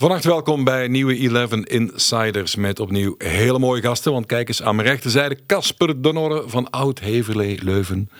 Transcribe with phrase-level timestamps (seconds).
[0.00, 4.12] Vannacht welkom bij nieuwe 11 Insiders met opnieuw hele mooie gasten.
[4.12, 8.10] Want kijk eens aan mijn rechterzijde Casper Donorre van Oud-Heverlee Leuven.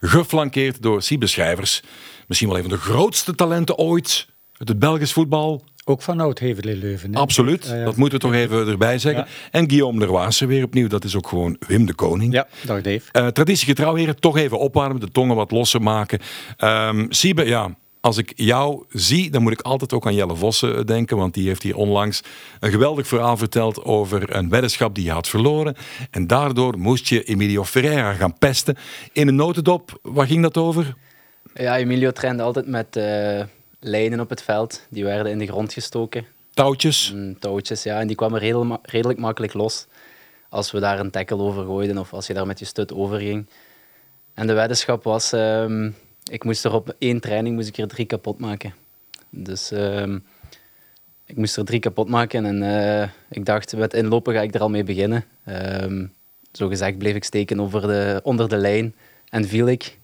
[0.00, 1.82] Geflankeerd door Siebe Schrijvers.
[2.26, 4.26] Misschien wel een van de grootste talenten ooit
[4.58, 5.64] uit het Belgisch voetbal.
[5.84, 7.12] Ook van Oud-Heverlee Leuven.
[7.14, 7.20] Hè?
[7.20, 7.84] Absoluut, Ja, ja.
[7.84, 9.26] dat moeten we toch even erbij zeggen.
[9.50, 12.32] En Guillaume Lerwaarse weer opnieuw, dat is ook gewoon Wim de Koning.
[12.32, 13.02] Ja, dag Dave.
[13.12, 16.20] Eh, traditiegetrouw heren, toch even opwarmen, de tongen wat losser maken.
[17.08, 17.76] Siebe, ja,
[18.08, 21.34] als ik jou zie, dan moet ik altijd ook aan Jelle Vossen eh, denken, want
[21.34, 22.22] die heeft hier onlangs
[22.60, 25.76] een geweldig verhaal verteld over een weddenschap die je had verloren.
[26.10, 28.76] En daardoor moest je Emilio Ferreira gaan pesten.
[29.12, 30.94] In een notendop, waar ging dat over?
[31.54, 33.44] Ja, Emilio trainde altijd met eh,
[33.80, 34.86] lijnen op het veld.
[34.90, 36.26] Die werden in de grond gestoken.
[36.54, 37.12] Touwtjes.
[37.14, 38.00] Mm, touwtjes, ja.
[38.00, 39.86] En die kwamen redel- redelijk makkelijk los.
[40.48, 43.18] Als we daar een tackle over gooiden of als je daar met je stut over
[43.18, 43.46] ging.
[44.34, 45.32] En de weddenschap was...
[45.32, 45.90] ehm,
[46.28, 48.74] ik moest er op één training moest ik er drie kapot maken.
[49.30, 50.18] Dus ehm,
[51.24, 52.44] ik moest er drie kapot maken.
[52.44, 55.24] En eh, ik dacht, met inlopen ga ik er al mee beginnen.
[55.44, 56.04] Ehm
[56.52, 58.94] zo gezegd bleef ik steken over de, onder de lijn.
[59.28, 59.98] En viel ik.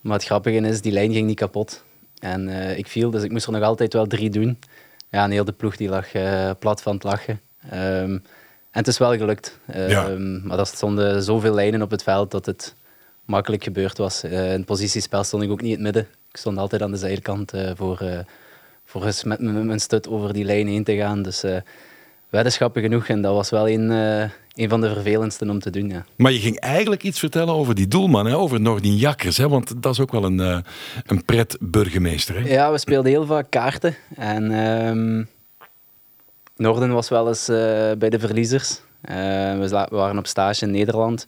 [0.00, 1.84] Maar het grappige is, die lijn ging niet kapot.
[2.18, 4.58] En eh, ik viel, dus ik moest er nog altijd wel drie doen.
[5.10, 7.40] Ja, en heel de ploeg die lag eh, plat van het lachen.
[7.70, 8.18] Ehm,
[8.70, 9.58] en het is wel gelukt.
[9.72, 10.08] Ja.
[10.44, 12.74] Maar er stonden zoveel lijnen op het veld dat het
[13.30, 14.22] makkelijk gebeurd was.
[14.22, 16.02] Eh, in het positiespel stond ik ook niet in het midden.
[16.30, 18.18] Ik stond altijd aan de zijkant eh, voor, eh,
[18.84, 21.22] voor eens met mijn stut over die lijn heen te gaan.
[21.22, 21.44] Dus
[22.28, 23.08] weddenschappen genoeg.
[23.08, 23.90] En dat was wel een,
[24.54, 25.88] een van de vervelendste om te doen.
[25.88, 26.04] Ja.
[26.16, 28.36] Maar je ging eigenlijk iets vertellen over die doelman, hè?
[28.36, 29.36] over Nordin Jakkers.
[29.36, 29.48] Hè?
[29.48, 30.38] Want dat is ook wel een,
[31.06, 32.34] een pret burgemeester.
[32.34, 32.48] Hè?
[32.48, 33.96] Ja, we speelden heel vaak kaarten.
[34.16, 35.24] En ehm
[36.56, 37.46] Norden was wel eens
[37.98, 38.80] bij de verliezers.
[39.00, 41.26] We waren op stage in Nederland.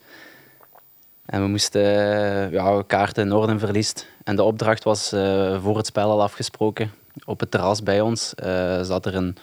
[1.26, 4.06] En we moesten eh, ja, kaarten Norden verliest.
[4.24, 6.90] En de opdracht was eh, voor het spel al afgesproken.
[7.24, 9.36] Op het terras bij ons eh, zat er een,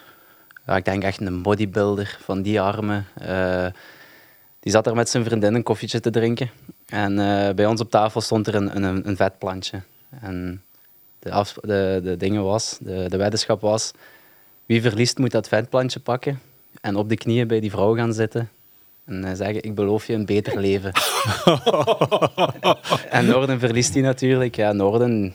[0.66, 3.06] ja, ik denk echt een bodybuilder van die armen.
[4.60, 6.50] Die zat er met zijn vriendin een koffietje te drinken.
[6.86, 7.16] En
[7.56, 9.80] bij ons op tafel stond er een, een, een vetplantje.
[10.20, 10.62] En
[11.18, 13.90] de, af, de, de dingen was, de, de weddenschap was,
[14.66, 16.40] wie verliest moet dat vetplantje pakken
[16.80, 18.48] en op de knieën bij die vrouw gaan zitten
[19.04, 20.92] en eh, zeggen, ik beloof je een beter leven.
[23.10, 24.56] en Norden verliest die natuurlijk.
[24.56, 25.34] Ja, Norden,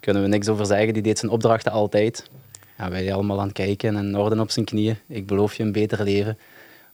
[0.00, 2.30] kunnen we niks over zeggen, die deed zijn opdrachten altijd.
[2.78, 5.72] Ja, wij allemaal aan het kijken en Norden op zijn knieën, ik beloof je een
[5.72, 6.38] beter leven.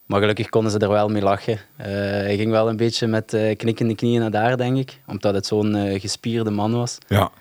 [0.05, 1.59] Maar gelukkig konden ze er wel mee lachen.
[1.75, 4.99] Eh, hij ging wel een beetje met eh, knikkende knieën naar daar, denk ik.
[5.07, 6.97] Omdat het zo'n gespierde man was.
[7.07, 7.31] Ja.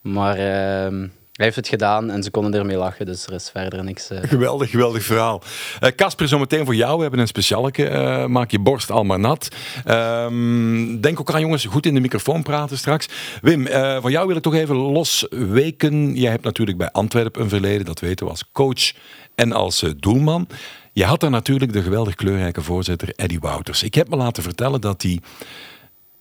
[0.00, 1.06] Maar ehm,
[1.40, 4.10] hij heeft het gedaan en ze konden ermee lachen, dus er is verder niks.
[4.10, 4.18] eh.
[4.22, 5.42] Geweldig, geweldig verhaal.
[5.80, 6.96] Eh, Casper, zometeen voor jou.
[6.96, 7.88] We hebben een specialeke.
[7.88, 9.48] eh, maak je borst al maar nat.
[9.84, 13.08] Ehm, denk ook aan jongens, goed in de microfoon praten straks.
[13.42, 13.66] Wim,
[14.00, 16.14] van jou wil ik toch even losweken.
[16.14, 18.92] Jij hebt natuurlijk bij Antwerpen een verleden, dat weten we als coach
[19.34, 20.46] en als doelman.
[20.92, 23.82] Je had daar natuurlijk de geweldig kleurrijke voorzitter Eddie Wouters.
[23.82, 25.20] Ik heb me laten vertellen dat hij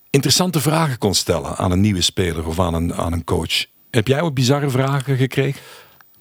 [0.09, 3.65] interessante vragen kon stellen aan een nieuwe speler of aan een, aan een coach.
[3.89, 5.61] Heb jij ook bizarre vragen gekregen?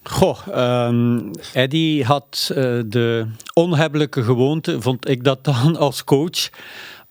[0.03, 1.21] Goh, ehm
[1.53, 6.49] Eddy had eh, de onhebbelijke gewoonte, vond ik dat dan als coach,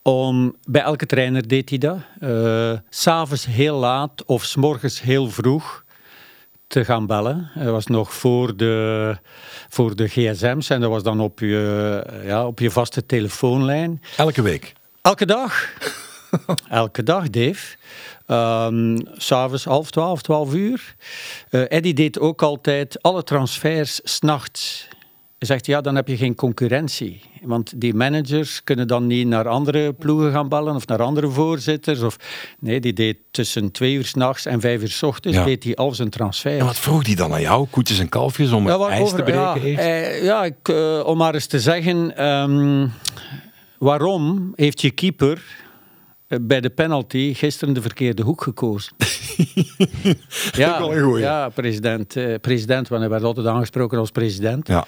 [0.01, 1.97] om bij elke trainer deed hij dat.
[2.89, 5.83] s S'avonds heel laat of s morgens heel vroeg
[6.67, 7.51] te gaan bellen.
[7.55, 9.17] Dat was nog voor de,
[9.69, 14.01] voor de gsm's en dat was dan op je, ja, op je vaste telefoonlijn.
[14.17, 14.73] Elke week.
[15.01, 15.69] Elke dag.
[16.69, 17.75] Elke dag, Dave.
[18.25, 20.95] Ehm, S'avonds half twaalf, twaalf uur.
[21.49, 24.87] Eh Eddie deed ook altijd alle transfers s'nachts.
[25.37, 27.21] Hij zegt, ja, dan heb je geen concurrentie.
[27.41, 32.01] Want die managers kunnen dan niet naar andere ploegen gaan bellen of naar andere voorzitters.
[32.01, 32.15] Of...
[32.59, 35.43] Nee, die deed tussen twee uur s'nachts en vijf uur s ochtends Ja.
[35.43, 36.59] deed hij al zijn transfers.
[36.59, 37.67] En wat vroeg hij dan aan jou?
[37.69, 39.69] Koetjes en kalfjes om het Ja, ijs te breken?
[39.71, 42.87] Ja, eh, ja ik, eh, om maar eens te zeggen, ehm,
[43.77, 45.41] waarom heeft je keeper
[46.41, 48.93] bij de penalty gisteren de verkeerde hoek gekozen?
[50.51, 51.19] ja, goeie.
[51.23, 54.67] ja, president, eh, president, want hij werd altijd aangesproken als president.
[54.67, 54.85] Ja.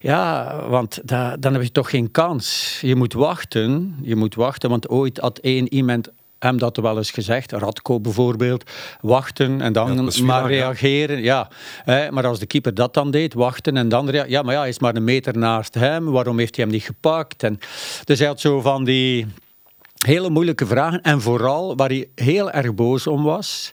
[0.00, 2.78] Ja, want da- dan heb je toch geen kans.
[2.80, 6.08] Je moet wachten, je moet wachten, want ooit had één iemand
[6.38, 8.70] hem dat wel eens gezegd, Radko bijvoorbeeld,
[9.00, 11.22] wachten en dan maar reageren.
[11.22, 11.48] Ja.
[11.84, 14.60] Hè, maar als de keeper dat dan deed, wachten en dan rea- ja, maar ja,
[14.60, 17.42] hij is maar een meter naast hem, waarom heeft hij hem niet gepakt?
[17.42, 17.58] En,
[18.04, 19.26] dus hij had zo van die
[20.06, 23.72] hele moeilijke vragen en vooral waar hij heel erg boos om was,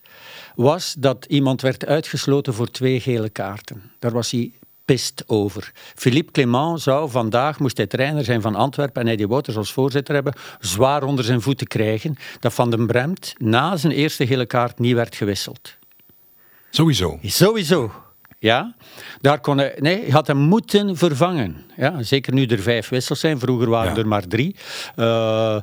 [0.56, 3.92] was dat iemand werd uitgesloten voor twee gele kaarten.
[4.00, 4.52] Daar was hij
[4.86, 5.72] pist over.
[5.96, 10.14] Philippe Clément zou vandaag, moest hij trainer zijn van Antwerpen en Eddie Wouters als voorzitter
[10.14, 14.80] hebben, zwaar onder zijn voeten krijgen dat Van den Bremt na zijn eerste gele kaart
[14.80, 15.76] niet werd gewisseld.
[16.70, 17.20] Sowieso.
[17.24, 18.05] Sowieso.
[18.46, 18.76] Ja,
[19.22, 21.56] daar kon hij, nee, hij had hem moeten vervangen.
[21.78, 24.00] Ja, zeker nu er vijf wissels zijn, vroeger waren Ja.
[24.00, 24.56] er maar drie.
[24.96, 25.56] Eh,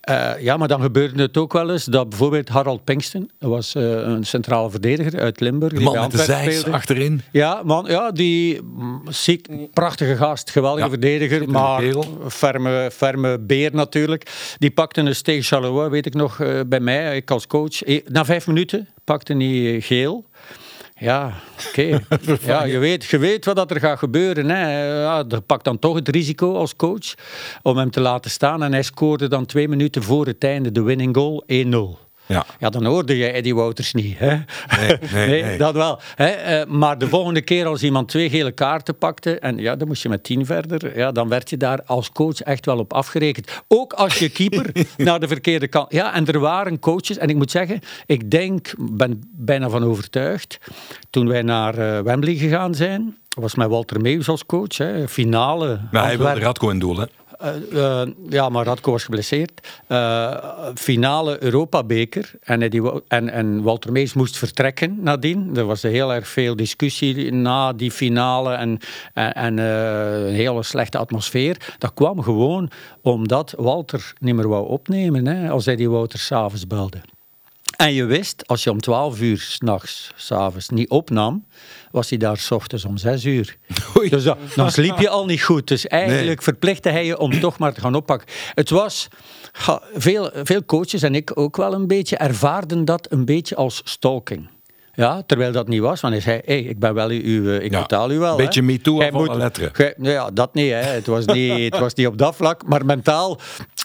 [0.00, 3.74] eh, ja, maar dan gebeurde het ook wel eens dat bijvoorbeeld Harald Pinkston, dat was
[3.74, 5.72] eh, een centrale verdediger uit Limburg.
[5.72, 7.22] De die man bij met de zijs achterin.
[7.32, 11.82] Ja, man, ja, die mm, ziek, prachtige gast, geweldige Ja, verdediger, maar
[12.28, 14.54] ferme, ferme beer natuurlijk.
[14.58, 16.36] Die pakte een tegen Charleroi, weet ik nog,
[16.66, 17.80] bij mij, ik als coach.
[18.06, 20.24] Na vijf minuten pakte hij geel.
[20.94, 21.32] Ja,
[21.68, 22.00] oké.
[22.46, 24.48] ja, je, weet, je weet wat dat er gaat gebeuren.
[24.48, 24.92] Hè.
[25.02, 27.14] Ja, pakt dan toch het risico als coach
[27.62, 28.62] om hem te laten staan.
[28.62, 32.03] En hij scoorde dan twee minuten voor het einde de winning goal 1-0.
[32.26, 32.46] Ja.
[32.58, 34.18] Ja, dan hoorde je Eddie Wouters niet.
[34.18, 34.36] Hè?
[34.78, 34.98] Nee,
[35.28, 35.58] nee, nee.
[35.58, 36.00] dat wel.
[36.14, 36.26] Hè?
[36.26, 40.02] eh, Maar de volgende keer als iemand twee gele kaarten pakte, en ja, dan moest
[40.02, 43.62] je met tien verder, ja, dan werd je daar als coach echt wel op afgerekend.
[43.68, 45.92] Ook als je keeper naar de verkeerde kant...
[45.92, 50.58] Ja, en er waren coaches, en ik moet zeggen, ik denk, ben bijna van overtuigd,
[51.10, 55.80] toen wij naar eh, Wembley gegaan zijn, was met Walter Meeuws als coach, hè, finale.
[55.90, 56.40] Maar hij wilde.
[56.40, 57.04] Radko in doel, hè?
[57.38, 59.68] Eh, eh, ja, maar Radko was geblesseerd.
[59.86, 60.36] Eh,
[60.74, 62.30] finale Europa-beker.
[62.42, 62.62] En,
[63.08, 65.56] en, en Walter Mees moest vertrekken nadien.
[65.56, 68.78] Er was heel erg veel discussie na die finale en,
[69.14, 71.74] en, en, een hele slechte atmosfeer.
[71.78, 72.70] Dat kwam gewoon
[73.02, 77.13] omdat Walter niet meer wou opnemen hè, als Eddie Wouter s'avonds belde.
[77.76, 81.44] En je wist, als je om 12 uur s'nachts, s'avonds, niet opnam,
[81.90, 83.56] was hij daar s ochtends om 6 uur.
[83.98, 84.08] Oei.
[84.08, 85.68] Dus dan, dan sliep je al niet goed.
[85.68, 88.28] Dus eigenlijk verplichtte hij je om toch maar te gaan oppakken.
[88.54, 89.08] Het was...
[89.94, 94.48] veel, veel coaches, en ik ook wel een beetje, ervaarden dat een beetje als stalking.
[94.96, 97.72] Ja, terwijl dat niet was, want hij zei, hey, ik ben wel uw, eh, ik
[97.72, 98.36] Ja, betaal u wel.
[98.36, 98.66] beetje hè.
[98.66, 99.70] me too moet- letteren.
[99.72, 100.76] Gij- ja, dat niet, hè.
[100.76, 103.38] Het, was niet, het was niet op dat vlak, maar mentaal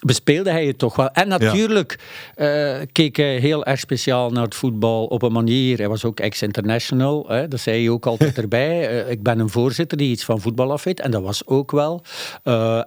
[0.06, 1.10] bespeelde hij het toch wel.
[1.10, 2.00] En natuurlijk
[2.36, 5.78] eh, keek hij heel erg speciaal naar het voetbal op een manier.
[5.78, 8.88] Hij was ook ex-international, dat zei hij ook altijd erbij.
[9.04, 11.72] Eh, ik ben een voorzitter die iets van voetbal af weet, en dat was ook
[11.72, 12.02] wel.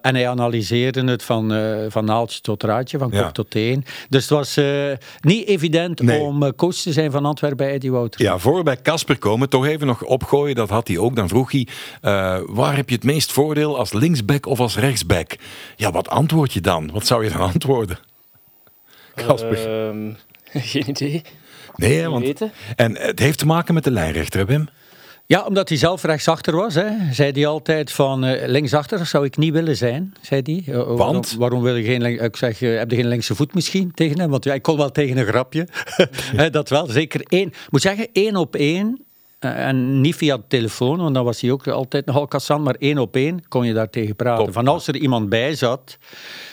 [0.02, 1.52] En hij analyseerde het van,
[1.88, 3.22] van naaltje tot raadje, van Ja.
[3.22, 3.84] kop tot teen.
[4.08, 4.60] Dus het was
[5.20, 6.20] niet evident Nee.
[6.20, 9.66] om coach te zijn van Antwerpen bij Eddie Ja, voor we bij Casper komen, toch
[9.66, 11.16] even nog opgooien, dat had hij ook.
[11.16, 11.66] Dan vroeg hij,
[12.00, 15.36] eh, waar heb je het meest voordeel als linksback of als rechtsback?
[15.76, 16.90] Ja, wat antwoord je dan?
[16.92, 17.98] Wat zou je dan antwoorden?
[19.14, 19.86] Casper.
[19.88, 20.12] Ehm,
[20.72, 21.22] geen idee.
[21.76, 22.24] nee, want...
[22.24, 22.52] weten.
[22.76, 24.68] En het heeft te maken met de lijnrechter, Wim?
[25.32, 29.36] Ja, omdat hij zelf rechtsachter was, hè, zei hij altijd van eh, linksachter zou ik
[29.36, 30.62] niet willen zijn, zei hij.
[30.66, 31.34] Eh, waarom- Want?
[31.38, 34.30] Waarom, wil je geen, ik zeg, eh, heb je geen linkse voet misschien tegen hem?
[34.30, 35.66] Want ja, ik kon wel tegen een grapje.
[36.50, 37.46] Dat wel, zeker één.
[37.48, 39.04] Ik moet zeggen, één op één.
[39.38, 42.74] eh, En niet via de telefoon, want dan was hij ook altijd nogal kassant, maar
[42.78, 44.44] één op één kon je daar tegen praten.
[44.44, 44.52] Top.
[44.54, 45.98] Van als er iemand bij zat,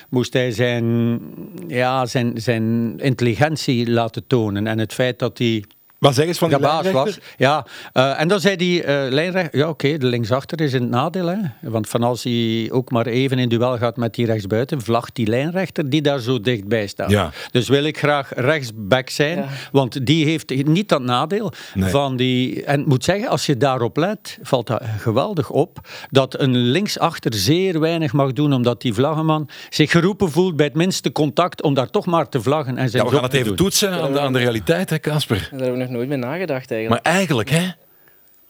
[0.10, 1.20] moest hij zijn,
[1.68, 4.68] ja, zijn, zijn intelligentie laten tonen.
[4.68, 5.64] En het feit dat hij
[6.00, 6.94] Maar zeg eens van die de baas was.
[6.94, 7.24] lijnrechter.
[7.38, 10.90] Ja, eh, en dan zei die eh lijnrechter, ja oké, de linksachter is in het
[10.90, 11.28] nadeel.
[11.28, 11.38] Hè?
[11.62, 15.28] Want van als hij ook maar even in duel gaat met die rechtsbuiten, vlagt die
[15.28, 17.10] lijnrechter die daar zo dichtbij staat.
[17.10, 17.32] Ja.
[17.52, 19.48] Dus wil ik graag rechtsback zijn, Ja.
[19.72, 21.90] want die heeft niet dat nadeel Nee.
[21.90, 22.64] van die...
[22.64, 25.80] En ik moet zeggen, als je daarop let, valt dat geweldig op,
[26.10, 30.76] dat een linksachter zeer weinig mag doen, omdat die vlaggenman zich geroepen voelt bij het
[30.76, 33.48] minste contact om daar toch maar te vlaggen en zijn Ja, we gaan het even
[33.48, 33.56] doen.
[33.56, 35.50] toetsen aan de, aan de realiteit, hè, Casper?
[35.90, 37.04] Daar nog nooit mee nagedacht eigenlijk.
[37.04, 37.68] Maar eigenlijk, hè,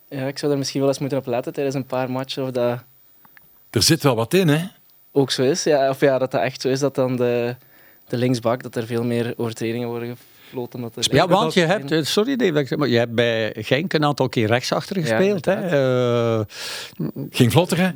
[0.08, 2.50] Ja, ik zou er misschien wel eens moeten op letten tijdens een paar matchen of
[2.50, 2.82] dat
[3.70, 4.64] er zit wel wat in, hè?
[5.12, 5.64] ook zo is.
[5.64, 7.56] Ja, of ja, dat dat echt zo is dat dan de,
[8.08, 10.82] de linksbak, dat er veel meer overtredingen worden gefloten.
[10.82, 13.54] Er Ja, want je hebt, eh, sorry Dave, dat ik zeg, maar je hebt bij
[13.58, 15.44] Genk een aantal keer rechtsachter Ja, gespeeld.
[15.44, 15.54] hè?
[15.54, 16.44] Eh,
[17.30, 17.88] Ging vlotter, hè?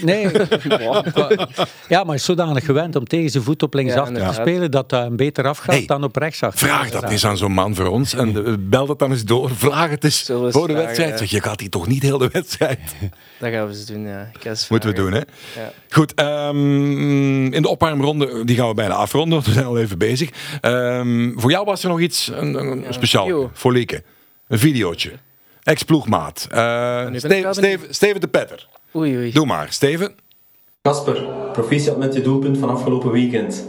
[0.00, 0.28] Nee,
[1.88, 5.02] ja, maar is zodanig gewend om tegen zijn voet op linksachter te spelen dat dat
[5.02, 6.66] hem beter afgaat Hey, dan op rechtsachter.
[6.66, 8.14] Vraag dat eens aan zo'n man voor ons.
[8.14, 9.50] En eh, bel dat dan eens door.
[9.50, 11.18] Vraag het eens voor de vragen, wedstrijd.
[11.18, 12.80] Zeg, je gaat hier toch niet heel de wedstrijd?
[13.38, 14.30] Dat gaan we eens doen, ja.
[14.68, 15.18] Moeten we doen, hè?
[15.18, 15.72] Ja.
[15.90, 19.98] Goed, ehm, in de opwarmronde, die gaan we bijna afronden, want we zijn al even
[19.98, 20.30] bezig.
[20.60, 24.02] Ehm, voor jou was er nog iets een, speciaal voor Lieke.
[24.48, 25.12] Een videootje.
[25.62, 26.46] Ex-ploegmaat.
[26.50, 28.68] Eh, Steven, Steven de Petter.
[28.94, 29.32] Oei, oei.
[29.32, 30.12] Doe maar, Steven.
[30.82, 33.64] Casper, proficiat met je doelpunt van afgelopen weekend.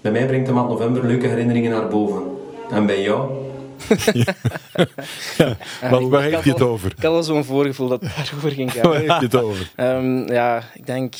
[0.00, 2.22] Bij mij brengt de maand november leuke herinneringen naar boven.
[2.70, 3.44] En bij jou?
[5.90, 6.90] Wat, ik- waar had je het over?
[6.96, 8.82] Ik had al zo'n voorgevoel dat het daarover ging gaan.
[8.90, 9.70] Waar heeft je het over?
[9.76, 11.14] Ehm, ja, ik denk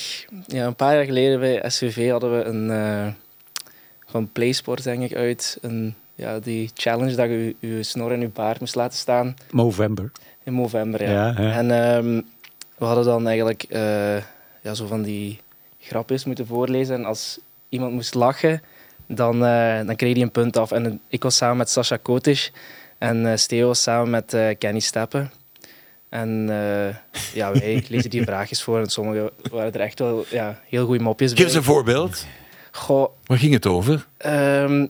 [0.46, 3.06] ja, een paar jaar geleden bij SVV hadden we een eh,
[4.06, 8.28] van PlaySport denk ik uit een ja, die challenge dat je je, snor en je
[8.28, 10.10] baard moest laten staan Movember.
[10.44, 11.02] in november.
[11.02, 11.10] Ja.
[11.10, 11.52] Ja, ja.
[11.52, 12.20] En ehm,
[12.78, 14.16] we hadden dan eigenlijk eh,
[14.62, 15.40] ja, zo van die
[15.80, 18.62] grapjes moeten voorlezen en als iemand moest lachen,
[19.06, 20.70] dan, eh, dan kreeg hij een punt af.
[20.72, 22.52] En ik was samen met Sascha Kotisch
[22.98, 25.30] en eh Steo was samen met Kenny Steppen.
[26.08, 26.46] En
[27.34, 31.02] ja, wij lezen die vraagjes voor en sommige waren er echt wel ja, heel goede
[31.02, 31.58] mopjes Geef eens bij.
[31.58, 32.26] een voorbeeld.
[32.72, 34.06] Goh, Waar ging het over?
[34.16, 34.86] ehm,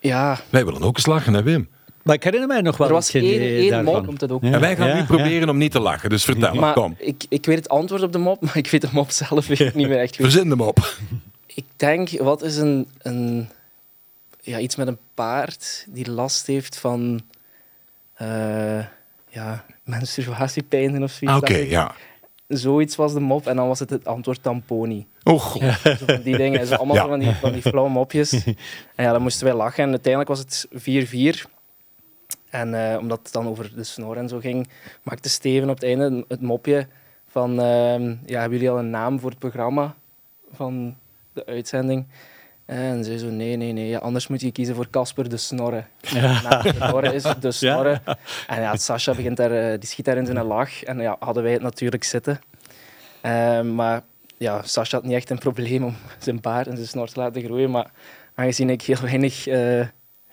[0.00, 1.68] ja, Wij willen ook eens lachen, hè Wim?
[2.08, 4.42] Maar ik herinner mij nog wel er was één, mop, komt het ook.
[4.42, 4.52] Ja.
[4.52, 5.06] En wij gaan ja, nu ja.
[5.06, 6.10] proberen om niet te lachen.
[6.10, 6.94] Dus vertel, Maar kom.
[6.98, 9.74] ik, ik weet het antwoord op de mop, maar ik weet de mop zelf niet
[9.74, 10.24] meer echt goed.
[10.24, 10.94] Verzin hem op.
[11.46, 13.48] Ik denk, wat is een, een
[14.40, 17.20] ja, iets met een paard die last heeft van
[18.14, 18.84] eh,
[19.28, 21.36] ja, menstruatiepijnen of zoiets.
[21.36, 21.94] Ah, Oké, ja.
[22.46, 25.06] Zoiets was de mop en dan was het het antwoord tamponi.
[25.22, 25.62] Oh god.
[25.82, 27.06] Zo van die dingen, zo allemaal Ja.
[27.06, 28.32] van, die, van die flauwe mopjes.
[28.32, 30.68] En ja, dan moesten wij lachen en uiteindelijk was het
[31.46, 31.57] 4-4.
[32.50, 34.68] En eh, omdat het dan over de snor en zo ging,
[35.02, 36.86] maakte Steven op het einde het mopje
[37.26, 37.60] van...
[37.60, 39.94] ehm, ja, hebben jullie al een naam voor het programma
[40.52, 40.96] van
[41.32, 42.06] de uitzending?
[42.66, 45.84] En zei zo, nee, nee, nee, ja, anders moet je kiezen voor Casper de Snorre.
[46.00, 46.62] Ja.
[46.62, 48.00] De Snorre is de Snorre.
[48.46, 50.82] En ja, Sascha begint daar, eh, die schiet daar in zijn lach.
[50.82, 52.40] En ja, hadden wij het natuurlijk zitten.
[53.20, 54.02] Ehm, maar
[54.38, 57.42] ja, Sascha had niet echt een probleem om zijn baard en zijn snor te laten
[57.42, 57.70] groeien.
[57.70, 57.90] Maar
[58.34, 59.86] aangezien ik heel weinig eh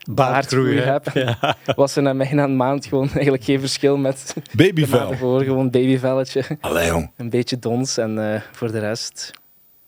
[0.09, 0.99] baardgroei
[1.75, 5.11] was er na mij na een maand gewoon eigenlijk geen verschil met Babyvel.
[5.11, 5.43] ervoor.
[5.43, 7.11] Gewoon babyvelletje, Allee, jong.
[7.17, 9.31] een beetje dons en eh, voor de rest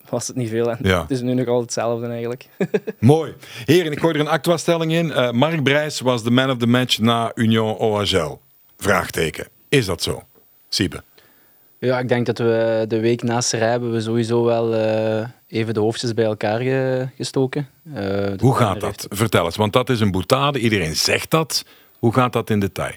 [0.09, 0.71] was het niet veel.
[0.71, 1.01] En Ja.
[1.01, 2.47] Het is nu nog altijd hetzelfde eigenlijk.
[2.99, 3.33] Mooi.
[3.65, 5.11] Heren, ik gooi er een actua-stelling in.
[5.11, 8.39] Eh, Mark Brijs was de man of the match na Union OHL.
[8.77, 9.47] Vraagteken.
[9.69, 10.23] Is dat zo?
[10.69, 11.03] Siebe.
[11.79, 15.73] Ja, ik denk dat we de week naast rij hebben we sowieso wel eh, even
[15.73, 17.67] de hoofdjes bij elkaar ge- gestoken.
[17.93, 19.05] Eh, Hoe gaat dat?
[19.09, 20.59] Vertel eens, want dat is een boetade.
[20.59, 21.65] Iedereen zegt dat.
[21.99, 22.93] Hoe gaat dat in detail?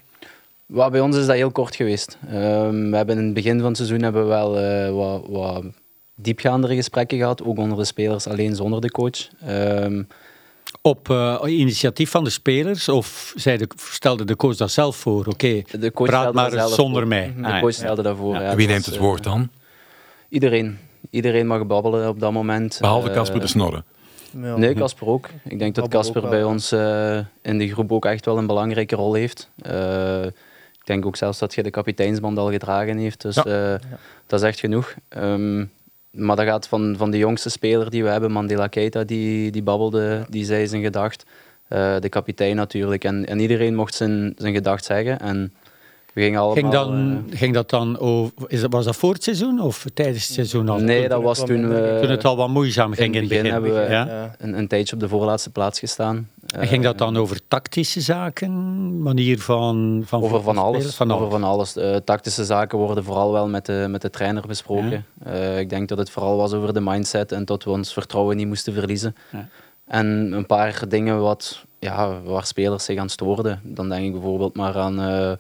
[0.67, 2.19] Wel, bij ons is dat heel kort geweest.
[2.29, 5.65] Ehm, we hebben in het begin van het seizoen hebben we wel eh, wat, wat
[6.15, 9.29] diepgaandere gesprekken gehad, ook onder de spelers, alleen zonder de coach.
[10.83, 12.89] Op eh, initiatief van de spelers?
[12.89, 15.27] Of zei de, stelde de coach dat zelf voor?
[15.27, 17.09] Oké, de coach praat stelde maar zonder voor.
[17.09, 17.33] mij.
[17.37, 18.35] De Ah, coach stelde dat voor.
[18.35, 18.43] Ja.
[18.43, 18.55] ja.
[18.57, 19.51] Wie neemt het eh, woord dan?
[20.29, 20.79] Iedereen.
[21.11, 22.79] Iedereen mag babbelen op dat moment.
[22.81, 23.85] Behalve Eh, Casper de Snorre.
[24.41, 24.57] Ja.
[24.57, 25.29] Nee, Casper ook.
[25.45, 28.95] Ik denk dat Casper bij ons eh, in de groep ook echt wel een belangrijke
[28.97, 29.51] rol heeft.
[29.63, 33.21] Eh, ik denk ook zelfs dat je de kapiteinsband al gedragen heeft.
[33.21, 33.45] Dus Ja.
[33.45, 33.81] eh,
[34.27, 34.95] dat is echt genoeg.
[35.09, 35.65] Ehm,
[36.11, 39.63] maar dat gaat van, van de jongste speler die we hebben, Mandela Keita, die, die
[39.63, 41.25] babbelde, die zei zijn gedacht.
[41.69, 43.05] Eh, de kapitein natuurlijk.
[43.05, 45.21] En, en iedereen mocht zijn, zijn gedacht zeggen.
[45.21, 45.55] En
[46.15, 46.57] we gingen allemaal...
[46.57, 49.85] Ging, dan, eh, ging dat dan over, is dat, was dat voor het seizoen of
[49.95, 50.79] tijdens het seizoen al?
[50.79, 51.99] nee, dat was toen we...
[52.01, 53.63] Toen het al wat moeizaam in ging in het begin begin.
[53.63, 54.35] hebben we- ja?
[54.39, 56.29] Een, een tijdje op de voorlaatste plaats gestaan.
[56.47, 60.77] En ging dat Eh, dan over tactische zaken, manier van, van Over van alles.
[60.79, 60.95] spelen?
[60.97, 61.41] Van over alles.
[61.41, 61.77] van alles.
[61.77, 65.05] Eh, tactische zaken worden vooral wel met de, met de trainer besproken.
[65.25, 68.37] Eh, ik denk dat het vooral was over de mindset en dat we ons vertrouwen
[68.37, 69.17] niet moesten verliezen.
[69.33, 69.49] Ja.
[69.87, 73.61] En een paar dingen wat, ja, waar spelers zich aan stoorden.
[73.63, 75.33] Dan denk ik bijvoorbeeld maar aan eh,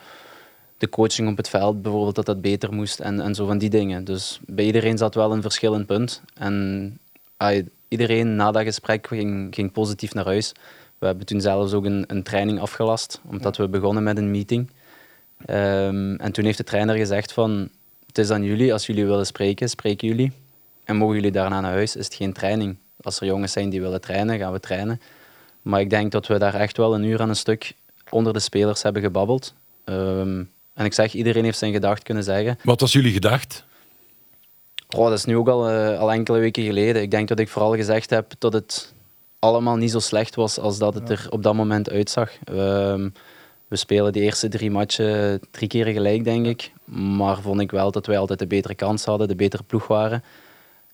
[0.81, 3.71] de coaching op het veld, bijvoorbeeld dat dat beter moest en, en zo van die
[3.71, 4.05] dingen.
[4.05, 6.23] Dus bij iedereen zat wel een verschillend punt.
[6.35, 6.99] En
[7.37, 10.53] ah, iedereen na dat gesprek ging, ging positief naar huis.
[10.99, 14.71] We hebben toen zelfs ook een, een training afgelast, omdat we begonnen met een meeting.
[15.47, 17.69] Ehm, en toen heeft de trainer gezegd van,
[18.07, 20.33] het is aan jullie, als jullie willen spreken, spreken jullie.
[20.85, 22.77] En mogen jullie daarna naar huis, is het geen training.
[23.03, 25.01] Als er jongens zijn die willen trainen, gaan we trainen.
[25.63, 27.75] Maar ik denk dat we daar echt wel een uur aan een stuk
[28.11, 29.55] onder de spelers hebben gebabbeld.
[29.85, 30.43] Ehm,
[30.81, 32.59] en ik zeg, iedereen heeft zijn gedacht kunnen zeggen.
[32.63, 33.65] Wat was jullie gedacht?
[34.97, 37.03] Oh, dat is nu ook al, eh, al enkele weken geleden.
[37.03, 38.95] Ik denk dat ik vooral gezegd heb dat het
[39.39, 42.31] allemaal niet zo slecht was als dat het er op dat moment uitzag.
[42.45, 43.09] Ehm,
[43.69, 46.73] we spelen de eerste drie matchen drie keer gelijk, denk ik.
[46.85, 50.23] Maar vond ik wel dat wij altijd de betere kans hadden, de betere ploeg waren.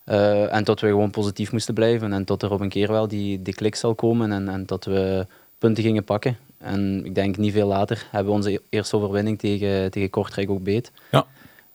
[0.04, 2.12] Eh, en dat we gewoon positief moesten blijven.
[2.12, 4.84] En tot er op een keer wel die, die klik zal komen en, en dat
[4.84, 5.26] we
[5.58, 6.36] punten gingen pakken.
[6.58, 10.62] En ik denk niet veel later hebben we onze eerste overwinning tegen, tegen Kortrijk ook
[10.62, 10.92] beet.
[11.10, 11.26] Ja.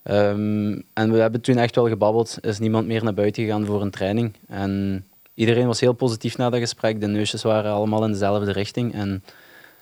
[0.03, 2.38] Ehm, en we hebben toen echt wel gebabbeld.
[2.41, 4.33] Er is niemand meer naar buiten gegaan voor een training.
[4.47, 7.01] En iedereen was heel positief na dat gesprek.
[7.01, 8.93] De neusjes waren allemaal in dezelfde richting.
[8.93, 9.23] En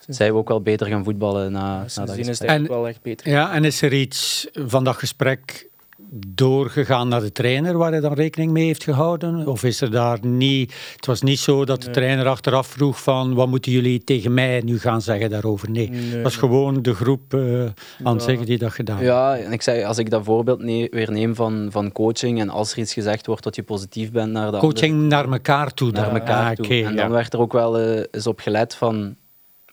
[0.08, 2.50] zij we ook wel beter gaan voetballen na, na dat is het gesprek.
[2.50, 3.30] eigenlijk wel echt beter.
[3.30, 5.69] Ja, en is er iets van dat gesprek
[6.12, 9.48] doorgegaan naar de trainer waar hij dan rekening mee heeft gehouden?
[9.48, 10.74] Of is er daar niet...
[10.96, 11.94] Het was niet zo dat de Nee.
[11.96, 15.70] trainer achteraf vroeg van wat moeten jullie tegen mij nu gaan zeggen daarover?
[15.72, 16.42] Nee, Nee, het was nee.
[16.42, 17.64] gewoon de groep eh,
[18.04, 19.10] aan het zeggen die dat gedaan heeft.
[19.10, 22.50] Ja, en ik zeg, als ik dat voorbeeld ne- weer neem van, van coaching en
[22.50, 25.74] als er iets gezegd wordt dat je positief bent naar de Coaching andere- naar elkaar
[25.74, 25.92] toe.
[25.92, 26.68] naar elkaar Ah, toe.
[26.68, 27.02] en ja.
[27.02, 29.16] dan werd er ook wel eh, eens op gelet van...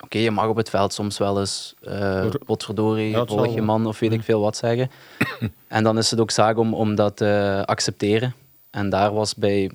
[0.05, 3.87] Oké, je mag op het veld soms wel eens uh, potverdorie, Ja, volg je man
[3.87, 4.91] of weet ik veel wat zeggen.
[5.69, 8.35] en dan is het ook zaak om, om dat te accepteren.
[8.71, 9.71] En daar was bij...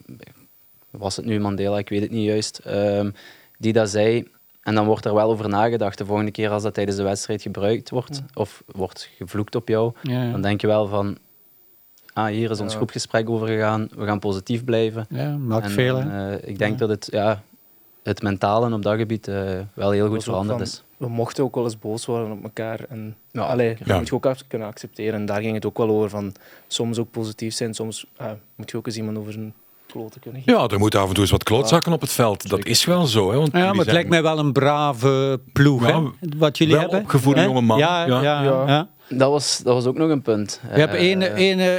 [0.89, 1.77] Was het nu Mandela?
[1.77, 2.57] Ik weet het niet juist.
[2.57, 3.11] ehm,
[3.57, 4.27] die dat zei...
[4.61, 5.97] En dan wordt er wel over nagedacht.
[5.97, 9.93] De volgende keer als dat tijdens de wedstrijd gebruikt wordt, of wordt gevloekt op jou,
[10.01, 11.17] Ja, dan denk je wel van,
[12.13, 15.05] ah, hier is ons groepgesprek over gegaan, we gaan positief blijven.
[15.09, 16.35] Ja, maakt En, veel, hè.
[16.35, 17.43] eh, ik denk dat het, ja,
[18.03, 20.83] het mentale op dat gebied eh, wel heel goed veranderd van- is.
[20.97, 22.79] We mochten ook wel eens boos worden op elkaar.
[22.89, 23.79] En, Ja, allee, zeker.
[23.79, 23.97] dat Ja.
[23.97, 25.13] moet je ook kunnen accepteren.
[25.13, 26.09] En daar ging het ook wel over.
[26.09, 26.33] Van,
[26.67, 29.53] soms ook positief zijn, soms ah, moet je ook eens iemand over zijn
[29.87, 30.59] kloten kunnen geven.
[30.61, 32.49] Ja, er moet af en toe eens wat klootzakken op het veld.
[32.49, 33.31] Dat is wel zo.
[33.31, 36.57] Hè, want Ja, maar het zijn lijkt mij wel een brave ploeg, Ja, hè, wat
[36.57, 36.99] jullie wel hebben.
[37.01, 37.77] opgevoede jonge man.
[37.77, 38.87] Ja, Ja.
[39.13, 40.61] Dat was, dat was ook nog een punt.
[40.73, 41.33] Je hebt ene,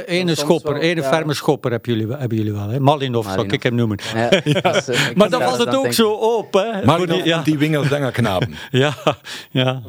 [0.07, 1.09] ene soms schopper, ja.
[1.09, 2.69] ferme schopper hebben jullie, hebben jullie wel.
[2.69, 2.79] Hè?
[2.79, 3.99] Malinov, zou ik hem noemen.
[4.13, 4.29] ja,
[4.71, 5.93] dus, ik Maar was dan valt het ook denken.
[5.93, 6.85] zo op, hè.
[6.85, 7.57] Maar die- ja, die
[8.71, 8.93] ja,
[9.51, 9.81] ja.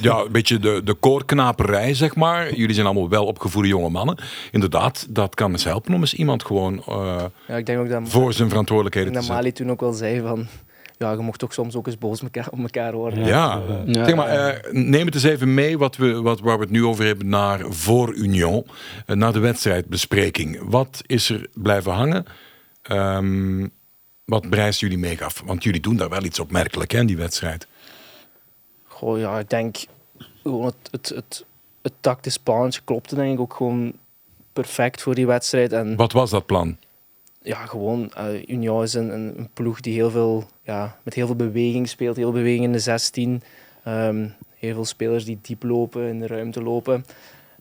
[0.00, 2.54] Ja, een beetje de, de koorknaperij, zeg maar.
[2.54, 4.18] Jullie zijn allemaal wel opgevoede jonge mannen.
[4.50, 8.02] Inderdaad, dat kan eens helpen om eens iemand gewoon eh, Ja, ik denk ook dat,
[8.04, 9.52] voor zijn ik verantwoordelijkheden denk te dat zetten.
[9.52, 10.46] Mali toen ook wel zei van...
[10.98, 13.24] Ja, je mocht toch soms ook eens boos mekaar, op elkaar worden.
[13.24, 14.04] Ja, Ja.
[14.04, 16.84] zeg maar, eh, neem het eens even mee wat we, wat, waar we het nu
[16.84, 18.66] over hebben naar voor Union,
[19.06, 20.58] eh, naar de wedstrijdbespreking.
[20.62, 22.24] Wat is er blijven hangen?
[22.82, 23.66] Ehm,
[24.24, 25.42] wat prijst jullie mee af?
[25.44, 27.66] Want jullie doen daar wel iets opmerkelijk hè, in die wedstrijd.
[28.84, 29.76] Goh, ja, ik denk
[30.42, 31.44] gewoon het, het, het,
[31.82, 33.92] het tactisch plannetje klopte denk ik ook gewoon
[34.52, 35.72] perfect voor die wedstrijd.
[35.72, 36.76] En Wat was dat plan?
[37.42, 41.36] Ja, gewoon, eh Union is een, een, ploeg die heel veel, ja, met heel veel
[41.36, 43.42] beweging speelt, heel veel beweging in de 16.
[43.84, 44.28] Ehm,
[44.58, 47.04] heel veel spelers die diep lopen, in de ruimte lopen.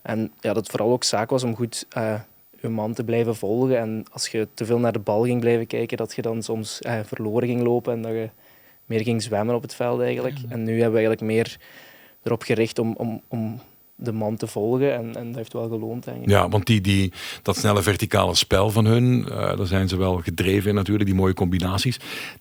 [0.02, 2.20] En ja, dat het vooral ook zaak was om goed eh
[2.62, 3.80] je man te blijven volgen.
[3.80, 6.82] En als je te veel naar de bal ging blijven kijken, dat je dan soms
[6.82, 8.30] eh, verloren ging lopen en dat je
[8.86, 10.38] meer ging zwemmen op het veld eigenlijk.
[10.50, 11.58] En nu hebben we eigenlijk meer
[12.24, 13.60] erop gericht om, om, om
[13.98, 14.94] de man te volgen.
[14.94, 16.30] En, en dat heeft wel geloond, denk ik.
[16.30, 20.18] Ja, want die, die, dat snelle verticale spel van hun, eh, daar zijn ze wel
[20.18, 22.00] gedreven in natuurlijk, die mooie combinaties.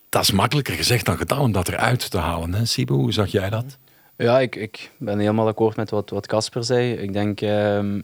[0.08, 2.54] Dat is makkelijker gezegd dan gedaan om dat eruit te halen.
[2.54, 3.78] Hè, Sibo, hoe zag jij dat?
[4.16, 6.92] Ja, ik, ik ben helemaal akkoord met wat wat Casper zei.
[6.92, 8.00] Ik denk, ehm,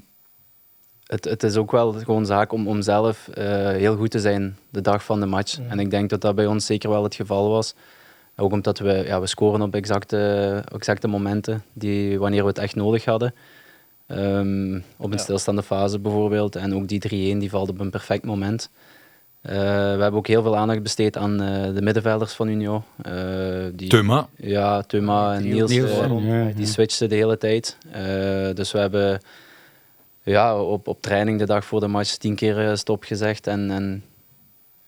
[1.06, 4.56] het, het is ook wel gewoon zaak om, om zelf eh, heel goed te zijn
[4.70, 5.58] de dag van de match.
[5.68, 7.74] En ik denk dat dat bij ons zeker wel het geval was.
[8.36, 12.74] Ook omdat we, ja, we scoren op exacte, exacte momenten, die, wanneer we het echt
[12.74, 13.34] nodig hadden.
[14.06, 15.22] Ehm, op een Ja.
[15.22, 16.56] stilstaande fase bijvoorbeeld.
[16.56, 16.98] En ook die
[17.34, 18.70] 3-1 die valt op een perfect moment.
[19.40, 22.82] Eh, we hebben ook heel veel aandacht besteed aan eh, de middenvelders van Union.
[23.02, 23.12] Eh,
[23.74, 26.52] die, Thuma, ja, Thuma en Niels, Niels, ja, ja.
[26.54, 27.76] die switchten de hele tijd.
[27.90, 28.02] Eh,
[28.54, 29.20] dus we hebben
[30.22, 33.46] ja, op, op training de dag voor de match tien keer stop gezegd.
[33.46, 34.04] En, en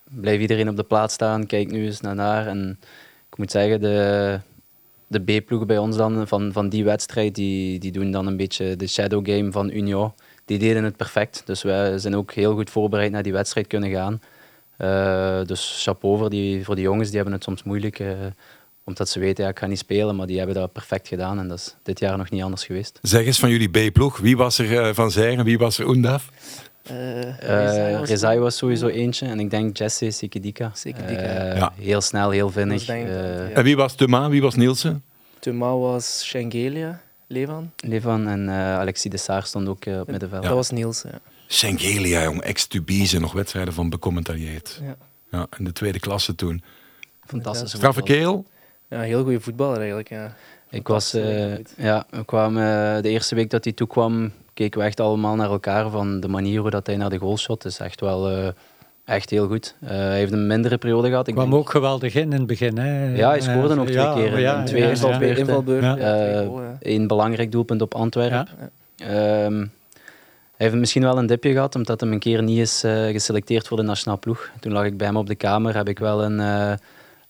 [0.04, 2.46] blijf iedereen op de plaats staan, kijk nu eens naar daar.
[2.46, 2.78] En
[3.34, 4.40] ik moet zeggen, de,
[5.06, 8.76] de B-ploegen bij ons dan van, van die wedstrijd, die, die doen dan een beetje
[8.76, 10.12] de shadow game van Union.
[10.44, 11.42] Die deden het perfect.
[11.44, 14.20] Dus wij zijn ook heel goed voorbereid naar die wedstrijd kunnen gaan.
[14.76, 17.98] Eh, dus chapeau voor die, voor die jongens, die hebben het soms moeilijk.
[17.98, 18.08] eh,
[18.84, 21.38] omdat ze weten, ja, ik ga niet spelen, maar die hebben dat perfect gedaan.
[21.38, 22.98] En dat is dit jaar nog niet anders geweest.
[23.02, 26.30] zeg eens van jullie B-ploeg, wie was er eh, van Zijren, wie was er Oendaf?
[26.84, 29.26] Eh, Eh Rezai was sowieso eentje.
[29.26, 30.70] En ik denk Jesse Sikidika.
[30.74, 31.72] Sikidika, Eh, ja.
[31.80, 32.88] Heel snel, heel vinnig.
[32.88, 33.56] Eh.
[33.56, 35.02] En wie was Thuma, wie was Nielsen?
[35.38, 37.70] Thuma was Schengelia, Levan.
[37.76, 40.42] Levan en eh, Alexis de Saar stond ook op middenveld.
[40.42, 41.18] Dat was Niels, ja.
[41.46, 44.80] Schengelia, jong, ex-Tubize, nog wedstrijden van becommentarieerd.
[44.82, 44.96] ja.
[45.30, 46.62] Ja, in de tweede klasse toen.
[47.26, 48.44] Fantastische Straffe keel?
[48.88, 50.34] Ja, heel goede voetballer eigenlijk, ja.
[50.70, 51.84] Ik was, eh, Fantastisch.
[51.84, 55.90] ja, we kwamen, de eerste week dat hij toekwam, keken we echt allemaal naar elkaar
[55.90, 57.64] van de manier hoe dat hij naar de goal shot.
[57.64, 58.48] is echt wel eh,
[59.04, 59.74] echt heel goed.
[59.80, 61.28] Eh, hij heeft een mindere periode gehad.
[61.28, 62.78] Ik kwam denk- ook geweldig in in het begin.
[62.78, 63.14] Hè.
[63.14, 64.88] Ja, hij scoorde ook twee Ja, keer in- ja, in twee ja,
[65.36, 65.96] invalbeurten.
[65.96, 65.96] Ja.
[65.96, 66.48] Eh.
[66.80, 68.48] Een belangrijk doelpunt op Antwerpen.
[68.96, 69.06] Ja.
[69.06, 69.58] Ehm,
[70.56, 73.68] hij heeft misschien wel een dipje gehad, omdat hij een keer niet is eh, geselecteerd
[73.68, 74.50] voor de nationale ploeg.
[74.60, 76.72] Toen lag ik bij hem op de kamer, heb ik wel een, eh,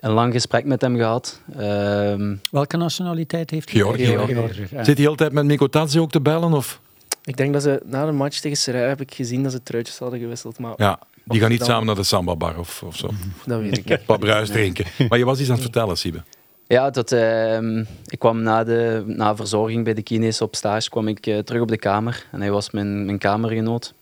[0.00, 1.40] een lang gesprek met hem gehad.
[1.58, 3.80] Ehm, Welke nationaliteit heeft hij?
[3.80, 4.18] Georgië.
[4.58, 6.52] Zit hij de hele tijd met Mikotadze ook te bellen?
[6.52, 6.80] Of?
[7.24, 9.98] Ik denk dat ze na de match tegen Serrail heb ik gezien dat ze truitjes
[9.98, 12.96] hadden gewisseld, maar Ja, die gaan niet dan- samen naar de samba bar of, of
[12.96, 13.10] zo.
[13.46, 14.00] dat weet ik.
[14.06, 14.84] Wat bruis drinken.
[15.08, 16.22] Maar je was iets aan het vertellen, Siebe.
[16.66, 21.08] ja, dat, ehm, ik kwam na de na verzorging bij de kines op stage kwam
[21.08, 22.26] ik eh, terug op de kamer.
[22.32, 23.94] En hij was mijn, mijn kamergenoot.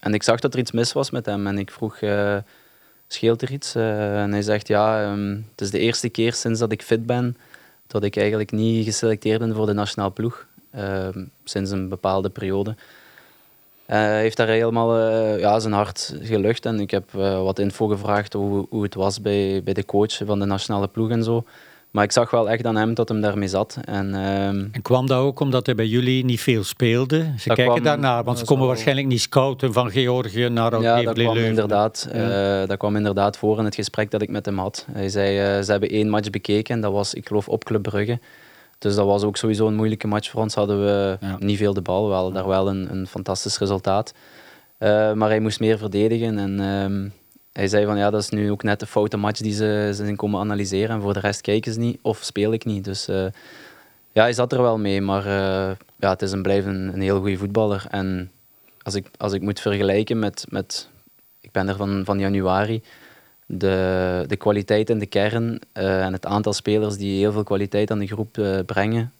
[0.00, 1.46] En ik zag dat er iets mis was met hem.
[1.46, 2.36] En ik vroeg, eh,
[3.08, 3.74] scheelt er iets?
[3.74, 7.06] Eh, en hij zegt, ja, ehm, het is de eerste keer sinds dat ik fit
[7.06, 7.36] ben
[7.86, 10.46] dat ik eigenlijk niet geselecteerd ben voor de nationale ploeg.
[10.70, 12.74] Ehm, sinds een bepaalde periode.
[13.86, 17.58] Eh, Hij heeft daar helemaal eh, ja, zijn hart gelucht en ik heb eh, wat
[17.58, 21.24] info gevraagd hoe, hoe het was bij, bij de coach van de nationale ploeg en
[21.24, 21.44] zo.
[21.90, 23.78] Maar ik zag wel echt aan hem dat hem daarmee zat.
[23.84, 27.32] En, ehm, En kwam dat ook omdat hij bij jullie niet veel speelde?
[27.38, 31.14] Ze kijken kwam- daarnaar, want ze komen waarschijnlijk niet scouten van Georgië naar ja, dat
[31.14, 31.44] kwam, Leuven.
[31.48, 32.60] inderdaad, Ja.
[32.62, 34.86] eh, dat kwam inderdaad voor in het gesprek dat ik met hem had.
[34.92, 37.82] Hij zei, eh, ze hebben één match bekeken en dat was, ik geloof, op Club
[37.82, 38.18] Brugge.
[38.78, 40.54] Dus dat was ook sowieso een moeilijke match voor ons.
[40.54, 41.36] Hadden we Ja.
[41.38, 44.12] niet veel de bal, wel, daar wel een, een fantastisch resultaat.
[44.78, 47.08] Eh, maar hij moest meer verdedigen en ehm,
[47.52, 50.04] hij zei van ja, dat is nu ook net de foute match die ze ze
[50.04, 50.94] zijn komen analyseren.
[50.96, 52.84] En voor de rest kijken ze niet of speel ik niet.
[52.84, 53.26] Dus eh,
[54.12, 57.00] ja, hij zat er wel mee, maar eh, ja, het is en blijft een, een
[57.00, 57.86] heel goede voetballer.
[57.90, 58.30] En
[58.82, 60.88] als ik, als ik moet vergelijken met, met
[61.40, 62.82] ik ben er van, van januari,
[63.50, 67.90] de, de kwaliteit in de kern eh, en het aantal spelers die heel veel kwaliteit
[67.90, 69.12] aan de groep eh, brengen,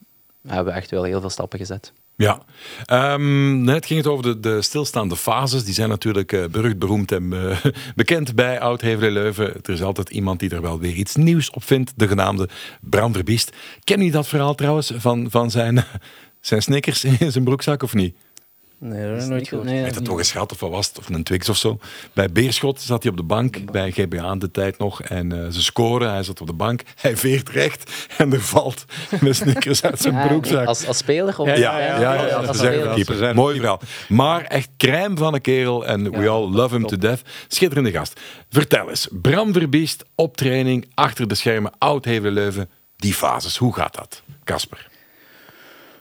[0.47, 1.93] hebben we echt wel heel veel stappen gezet.
[2.17, 2.43] Ja,
[2.85, 5.65] Ehm, net ging het over de, de stilstaande fases.
[5.65, 7.35] Die zijn natuurlijk eh, berucht, beroemd en
[7.95, 9.55] bekend bij oud heverlee Leuven.
[9.63, 12.49] Er is altijd iemand die er wel weer iets nieuws op vindt, de genaamde
[12.81, 13.57] Bram Verbiest.
[13.85, 15.85] Ken je dat verhaal trouwens van, van zijn,
[16.41, 18.15] zijn snickers in zijn broekzak of niet?
[18.81, 19.67] Nee, dat ik nooit gehoord.
[19.69, 20.99] Nee, heeft het toch eens gehad of wat was het?
[20.99, 21.79] Of een Twix of zo.
[22.13, 25.03] Bij Beerschot zat hij op de bank, bij GBA aan de tijd nog.
[25.03, 26.83] En eh, ze scoren, hij zat op de bank.
[27.01, 28.85] Hij veert recht en er valt
[29.21, 30.67] een snickers uit zijn Ja, broekzak.
[30.67, 31.39] Als, als speler?
[31.39, 32.75] Of, Ja, Ja, ja, ja, als als speler.
[32.75, 33.35] reservekeeper.
[33.35, 33.81] Mooi verhaal.
[34.09, 36.91] Maar echt crème van een kerel en we Ja, all love him top.
[36.91, 37.23] to death.
[37.49, 38.21] Schitterende gast.
[38.51, 42.69] Vertel eens, Bram Verbiest op training, achter de schermen, oud heverlee Leuven.
[42.97, 44.23] Die fases, hoe gaat dat?
[44.45, 44.89] Casper.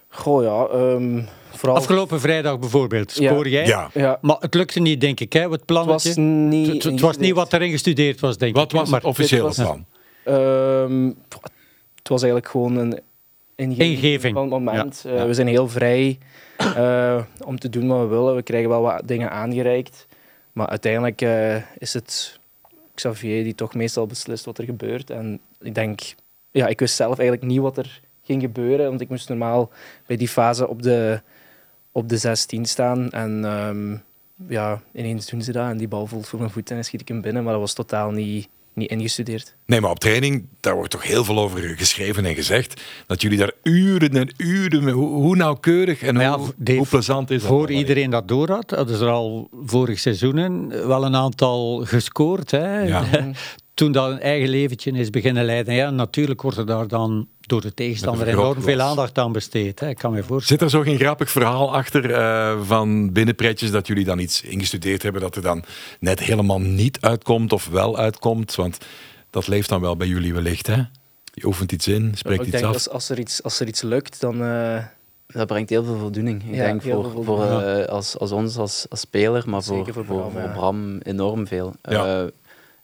[0.10, 0.78] Goh, ja.
[0.80, 1.22] ehm,
[1.58, 1.78] vooral...
[1.78, 3.32] Afgelopen vrijdag bijvoorbeeld, Ja.
[3.32, 3.66] scoor jij?
[3.66, 3.90] Ja.
[3.94, 6.08] Ja, Maar het lukte niet, denk ik, hè, het het plannetje.
[6.10, 6.84] was niet...
[6.84, 8.72] Het- was niet wat erin gestudeerd was, denk Wat ik.
[8.72, 9.86] hè, was maar het officiële plan?
[10.24, 11.06] Ehm,
[11.96, 13.00] het was eigenlijk gewoon een
[13.56, 15.02] ingeving, Ingeving, van het moment.
[15.04, 15.10] ja.
[15.10, 15.26] Eh, Ja.
[15.28, 16.18] We zijn heel vrij
[16.58, 18.36] eh, om te doen wat we willen.
[18.36, 20.08] We krijgen wel wat dingen aangereikt.
[20.52, 22.40] Maar uiteindelijk eh, is het
[22.94, 25.10] Xavier die toch meestal beslist wat er gebeurt.
[25.10, 26.02] En ik denk...
[26.52, 28.88] Ja, ik wist zelf eigenlijk niet wat er ging gebeuren.
[28.90, 29.70] Want ik moest normaal
[30.06, 31.22] bij die fase op de,
[31.98, 33.10] op de 16 staan.
[33.10, 33.98] En ehm,
[34.54, 35.70] ja, ineens doen ze dat.
[35.70, 37.44] En die bal voelt voor mijn voet en schiet ik hem binnen.
[37.44, 39.56] Maar dat was totaal niet, niet ingestudeerd.
[39.66, 42.82] Nee, maar op training, daar wordt toch heel veel over geschreven en gezegd.
[43.08, 46.88] Dat jullie daar uren en uren, mee- hoe, hoe nauwkeurig en ja, hoe, Dave, hoe
[46.88, 47.48] plezant is dat?
[47.48, 47.78] Voor allemaal?
[47.78, 52.52] iedereen dat door had, hadden ze er al vorig seizoenen wel een aantal gescoord.
[52.52, 52.82] Hè.
[52.82, 53.06] Ja.
[53.74, 55.74] Toen dat een eigen leventje is beginnen leiden.
[55.74, 59.80] Ja, natuurlijk wordt er daar dan door de tegenstander enorm veel aandacht aan besteed.
[59.80, 59.90] Hè.
[59.90, 60.60] Ik kan me voorstellen.
[60.60, 65.04] Zit er zo geen grappig verhaal achter eh, van binnenpretjes dat jullie dan iets ingestudeerd
[65.04, 65.64] hebben dat er dan
[66.00, 68.56] net helemaal niet uitkomt of wel uitkomt?
[68.56, 68.78] Want
[69.30, 70.82] dat leeft dan wel bij jullie wellicht, hè?
[71.34, 72.74] Je oefent iets in, spreekt ik iets denk af.
[72.74, 74.44] als, als, er iets, als er iets lukt, dan...
[74.44, 74.84] eh,
[75.28, 76.44] Dat brengt heel veel voldoening.
[76.50, 79.94] Ik Ja, denk voor, voor, eh, als, als ons als, als speler, maar voor, Zeker
[79.94, 80.52] voor, voor voor, Bram, ja.
[80.54, 81.76] Bram enorm veel.
[81.82, 82.22] Ja.
[82.22, 82.28] Eh,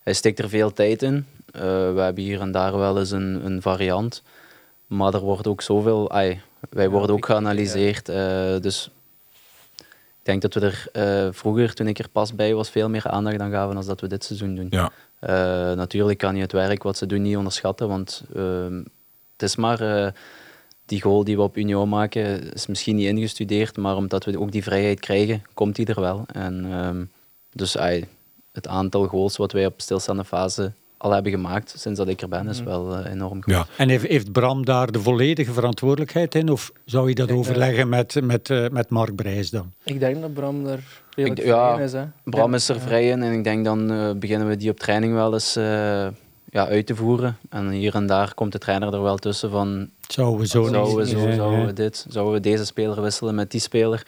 [0.04, 1.26] hij steekt er veel tijd in.
[1.52, 1.62] Eh,
[1.93, 4.23] we hebben hier en daar wel eens een, een variant.
[4.95, 6.12] Maar er wordt ook zoveel...
[6.12, 8.10] ai, wij worden ook geanalyseerd.
[8.10, 8.89] eh, dus
[10.23, 13.08] ik denk dat we er eh, vroeger, toen ik er pas bij was, veel meer
[13.08, 14.67] aandacht aan gaven dan dat we dit seizoen doen.
[14.69, 14.91] Ja.
[15.19, 18.77] Eh, natuurlijk kan je het werk wat ze doen niet onderschatten, want ehm,
[19.32, 20.12] het is maar eh,
[20.86, 24.51] die goal die we op Union maken, is misschien niet ingestudeerd, maar omdat we ook
[24.51, 26.23] die vrijheid krijgen, komt die er wel.
[26.34, 27.03] En, ehm,
[27.51, 28.08] dus ai,
[28.51, 30.71] het aantal goals wat wij op stilstaande fase
[31.03, 33.53] al hebben gemaakt sinds dat ik er ben, is wel eh, enorm goed.
[33.53, 33.65] Ja.
[33.77, 36.49] En heeft, heeft Bram daar de volledige verantwoordelijkheid in?
[36.49, 39.71] Of zou je dat overleggen met, met, eh, met Mark Brijs dan?
[39.83, 40.79] ik denk dat Bram er
[41.15, 41.91] redelijk Ik- ja, vrij is.
[41.93, 42.03] Hè.
[42.23, 42.55] Bram Ja.
[42.55, 45.33] is er vrij in en ik denk dan eh, beginnen we die op training wel
[45.33, 45.63] eens eh,
[46.49, 47.37] ja, uit te voeren.
[47.49, 50.95] En hier en daar komt de trainer er wel tussen van Zouden we zo zouden
[50.95, 54.05] we zo, zouden we dit, zouden we deze speler wisselen met die speler.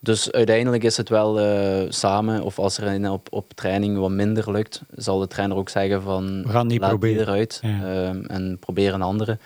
[0.00, 4.52] Dus uiteindelijk is het wel eh, samen, of als er op, op training wat minder
[4.52, 7.16] lukt, zal de trainer ook zeggen van We gaan niet laat proberen.
[7.16, 8.04] die eruit Ja.
[8.08, 9.38] ehm, en probeer een andere.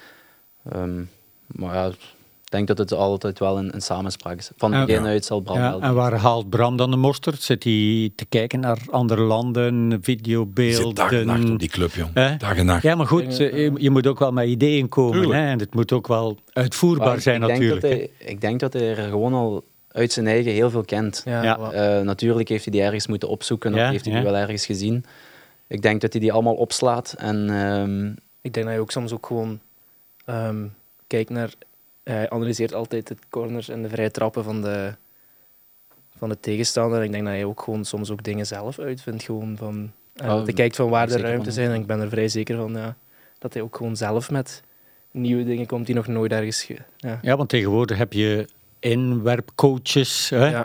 [0.72, 1.00] Ehm,
[1.46, 4.50] maar ja, ik denk dat het altijd wel een, een samenspraak is.
[4.56, 4.84] Van Ja.
[4.84, 5.08] begin Ja.
[5.08, 7.42] uit zal Bram Ja, wel en waar haalt Bram dan de mosterd?
[7.42, 10.86] Zit hij te kijken naar andere landen, videobeelden?
[10.86, 12.38] zit dag en nacht op die club, jong.
[12.38, 12.82] Dag en nacht.
[12.82, 15.30] Ja, maar goed, eh, je, je moet ook wel met ideeën komen.
[15.30, 15.50] Hè?
[15.50, 17.80] En het moet ook wel uitvoerbaar Maar zijn ik denk natuurlijk.
[17.82, 17.96] Dat hè.
[17.96, 21.22] hij, ik denk dat hij er gewoon al uit zijn eigen heel veel kent.
[21.24, 21.58] Ja.
[21.72, 24.20] Eh, natuurlijk heeft hij die ergens moeten opzoeken Ja, of heeft hij ja.
[24.20, 25.04] die wel ergens gezien.
[25.66, 27.14] Ik denk dat hij die allemaal opslaat.
[27.18, 28.06] En ehm,
[28.40, 29.60] Ik denk dat je ook soms ook gewoon
[30.24, 30.66] ehm,
[31.06, 31.50] kijkt naar...
[32.02, 34.94] Hij analyseert altijd de corners en de vrije trappen van de,
[36.18, 36.98] van de tegenstander.
[36.98, 39.22] En ik denk dat je ook gewoon soms ook dingen zelf uitvindt.
[39.22, 41.52] Gewoon van, en Oh, dat hij kijkt van waar de ruimte van.
[41.52, 41.70] zijn.
[41.70, 42.96] En ik ben er vrij zeker van ja,
[43.38, 44.62] dat hij ook gewoon zelf met
[45.10, 46.62] nieuwe dingen komt die nog nooit ergens...
[46.62, 47.18] ge- Ja.
[47.22, 48.46] Ja, want tegenwoordig heb je
[48.82, 50.64] inwerpcoaches hè, Ja.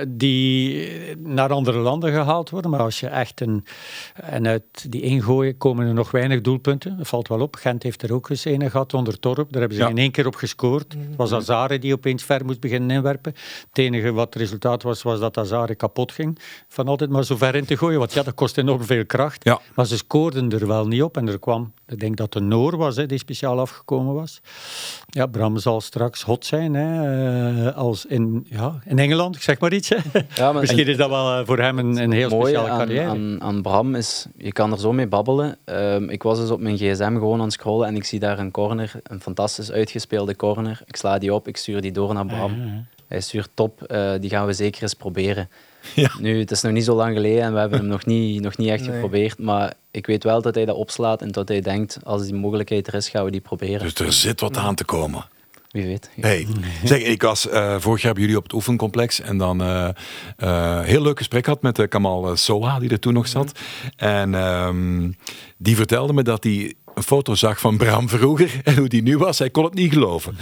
[0.00, 0.88] eh, die
[1.18, 2.70] naar andere landen gehaald worden.
[2.70, 3.64] Maar als je echt een...
[4.14, 6.96] En uit die ingooien komen er nog weinig doelpunten.
[6.96, 7.54] Dat valt wel op.
[7.54, 9.52] Gent heeft er ook eens een gehad onder Torp.
[9.52, 9.90] Daar hebben ze Ja.
[9.90, 10.92] in één keer op gescoord.
[10.92, 13.34] Het was Azare die opeens ver moest beginnen inwerpen.
[13.68, 16.38] Het enige wat het resultaat was, was dat Azare kapot ging.
[16.68, 17.98] Van altijd maar zo ver in te gooien.
[17.98, 19.44] Want ja, dat kost enorm veel kracht.
[19.44, 19.60] Ja.
[19.74, 21.16] Maar ze scoorden er wel niet op.
[21.16, 24.40] En er kwam, ik denk dat de Noor was, hè, die speciaal afgekomen was.
[25.06, 26.74] Ja, Bram zal straks hot zijn.
[26.74, 27.19] Hè,
[27.66, 29.88] eh, als in, ja, in Engeland, ik zeg maar iets.
[29.88, 29.96] Hè.
[30.34, 33.08] Ja, maar Misschien is dat wel eh, voor hem een, een heel speciale aan, carrière.
[33.08, 35.56] aan, aan Bram is, je kan er zo mee babbelen.
[35.64, 38.38] Ehm, ik was dus op mijn gsm gewoon aan het scrollen en ik zie daar
[38.38, 40.80] een corner, een fantastisch uitgespeelde corner.
[40.86, 42.86] Ik sla die op, ik stuur die door naar Bram.
[43.08, 45.48] Hij stuurt top, eh, die gaan we zeker eens proberen.
[45.94, 46.10] Ja.
[46.20, 48.56] Nu, het is nog niet zo lang geleden en we hebben hem nog niet, nog
[48.56, 48.92] niet echt Nee.
[48.92, 49.38] geprobeerd.
[49.38, 52.86] Maar ik weet wel dat hij dat opslaat en dat hij denkt, als die mogelijkheid
[52.86, 53.80] er is, gaan we die proberen.
[53.80, 55.24] Dus er zit wat aan te komen.
[55.70, 56.10] Wie weet.
[56.20, 56.46] Hey,
[56.84, 61.02] zeg, ik was eh, vorig jaar bij jullie op het oefencomplex en dan eh, heel
[61.02, 63.58] leuk gesprek had met Kamal Soha, die er toen nog zat.
[63.96, 65.10] En ehm,
[65.56, 69.18] die vertelde me dat hij een foto zag van Bram vroeger en hoe die nu
[69.18, 69.38] was.
[69.38, 70.36] Hij kon het niet geloven.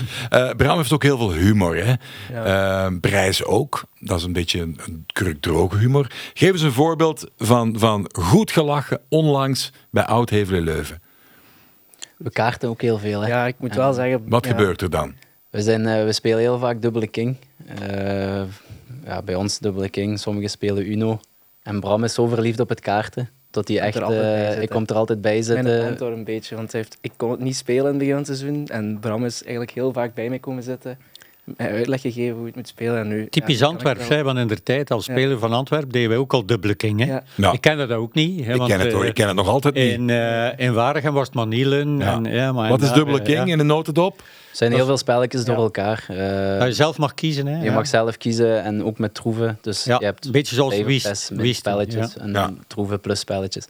[0.56, 1.76] Bram heeft ook heel veel humor.
[1.76, 1.94] Hè?
[2.42, 3.84] Eh, Brijs ook.
[4.00, 6.10] Dat is een beetje een, een kurkdroge humor.
[6.34, 11.02] Geef eens een voorbeeld van, van goed gelachen onlangs bij Oud-Hevelen Leuven.
[12.18, 13.20] We kaarten ook heel veel.
[13.20, 13.28] Hè.
[13.28, 14.28] Ja, ik moet wel zeggen...
[14.28, 15.14] Wat ja, gebeurt er dan?
[15.50, 17.36] We, zijn, eh, we spelen heel vaak dubbele king.
[17.66, 18.42] Eh,
[19.04, 21.20] ja, bij ons dubbele king, sommigen spelen Uno.
[21.62, 23.96] En Bram is zo verliefd op het kaarten, dat hij Komt echt...
[23.96, 24.58] er altijd bij eh, zitten.
[24.58, 25.78] hij komt er altijd bij Mijn zitten.
[25.78, 28.22] mentor een beetje, want hij heeft, ik kon het niet spelen in het begin van
[28.22, 28.66] het seizoen.
[28.66, 30.98] En Bram is eigenlijk heel vaak bij mij komen zitten.
[31.56, 32.98] Mij uitleg gegeven hoe je het moet spelen.
[32.98, 34.18] En nu, Typisch ja, kan ik Antwerps, wel.
[34.18, 35.12] hè, want in de tijd als Ja.
[35.12, 37.00] speler van Antwerpen deden wij ook al dubbele king.
[37.00, 37.06] Hè.
[37.06, 37.22] Ja.
[37.34, 37.52] Ja.
[37.52, 38.44] Ik kende dat ook niet.
[38.44, 39.92] Hè, Ik want, ken het hoor, eh, ik ken het nog altijd niet.
[39.92, 41.98] In, eh in Waregem was het Manielen.
[41.98, 42.12] Ja.
[42.14, 43.52] En, ja, maar Wat is daar, dubbele king ja.
[43.52, 44.18] in een notendop?
[44.18, 46.04] Er zijn heel veel spelletjes door elkaar.
[46.08, 47.46] Eh, Dat je zelf mag kiezen.
[47.46, 47.72] Hè, je ja.
[47.72, 49.58] mag zelf kiezen en ook met troeven.
[49.60, 52.20] Dus Ja, je hebt een beetje zoals Wiest- Wiest, min-spelletjes ja.
[52.20, 52.52] en Ja.
[52.66, 53.66] troeven plus spelletjes.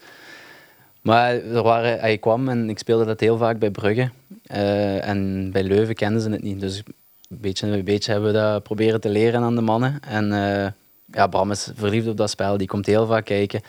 [1.01, 4.11] Maar er waren, hij kwam en ik speelde dat heel vaak bij Brugge.
[4.47, 6.61] Eh, en bij Leuven kenden ze het niet.
[6.61, 6.83] Dus
[7.29, 10.01] beetje een beetje hebben we dat proberen te leren aan de mannen.
[10.09, 10.71] En eh,
[11.13, 12.57] ja, Bram is verliefd op dat spel.
[12.57, 13.61] Die komt heel vaak kijken.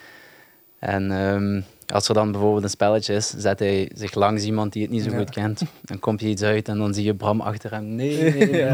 [0.79, 1.61] En ehm,
[1.93, 5.03] als er dan bijvoorbeeld een spelletje is, zet hij zich langs iemand die het niet
[5.03, 5.17] zo Ja.
[5.17, 5.61] goed kent.
[5.81, 7.95] Dan komt hij iets uit en dan zie je Bram achter hem.
[7.95, 8.59] Nee, nee, nee.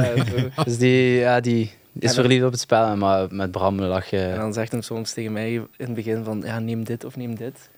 [0.56, 0.64] Ja.
[0.64, 4.20] Dus die, ja, die is verliefd op het spel, maar met Bram lach je.
[4.20, 7.16] En dan zegt hij soms tegen mij in het begin van, ja, neem dit of
[7.16, 7.70] neem dit.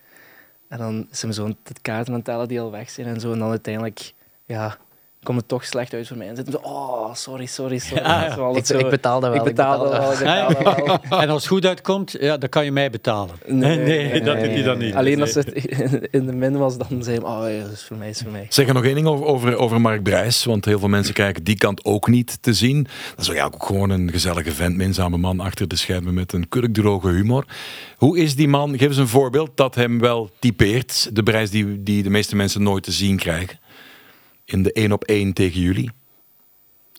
[0.68, 3.32] En dan is hem zo het kaarten aan die al weg zijn en zo.
[3.32, 4.12] En dan uiteindelijk,
[4.44, 4.76] ja,
[5.22, 6.28] komt het toch slecht uit voor mij.
[6.28, 8.02] En zit hem zo, oh, sorry, sorry, sorry.
[8.04, 8.36] Ja, ja.
[8.36, 9.36] Dat Ik, zo- ik betaalde wel.
[9.36, 11.20] Ik betaalde wel, ik Ja, betaalde wel.
[11.20, 13.34] En als het goed uitkomt, ja, dan kan je mij betalen.
[13.46, 14.94] Nee, nee, nee, dat nee, doet hij dan niet.
[14.94, 15.52] Alleen als het
[16.16, 18.22] in de min was, dan zei hij, oh ja, dat is voor mij, dat is
[18.22, 18.46] voor mij.
[18.48, 21.44] Zeg er nog één ding over, over, over Mark Brijs, want heel veel mensen kijken
[21.44, 22.86] die kant ook niet te zien.
[23.16, 27.08] Dat is ook gewoon een gezellige vent, minzame man achter de schermen met een kurkdroge
[27.08, 27.44] humor.
[27.96, 31.82] Hoe is die man, geef eens een voorbeeld dat hem wel typeert, de Brijs die,
[31.82, 33.58] die de meeste mensen nooit te zien krijgen.
[34.48, 35.90] In de één op één tegen jullie.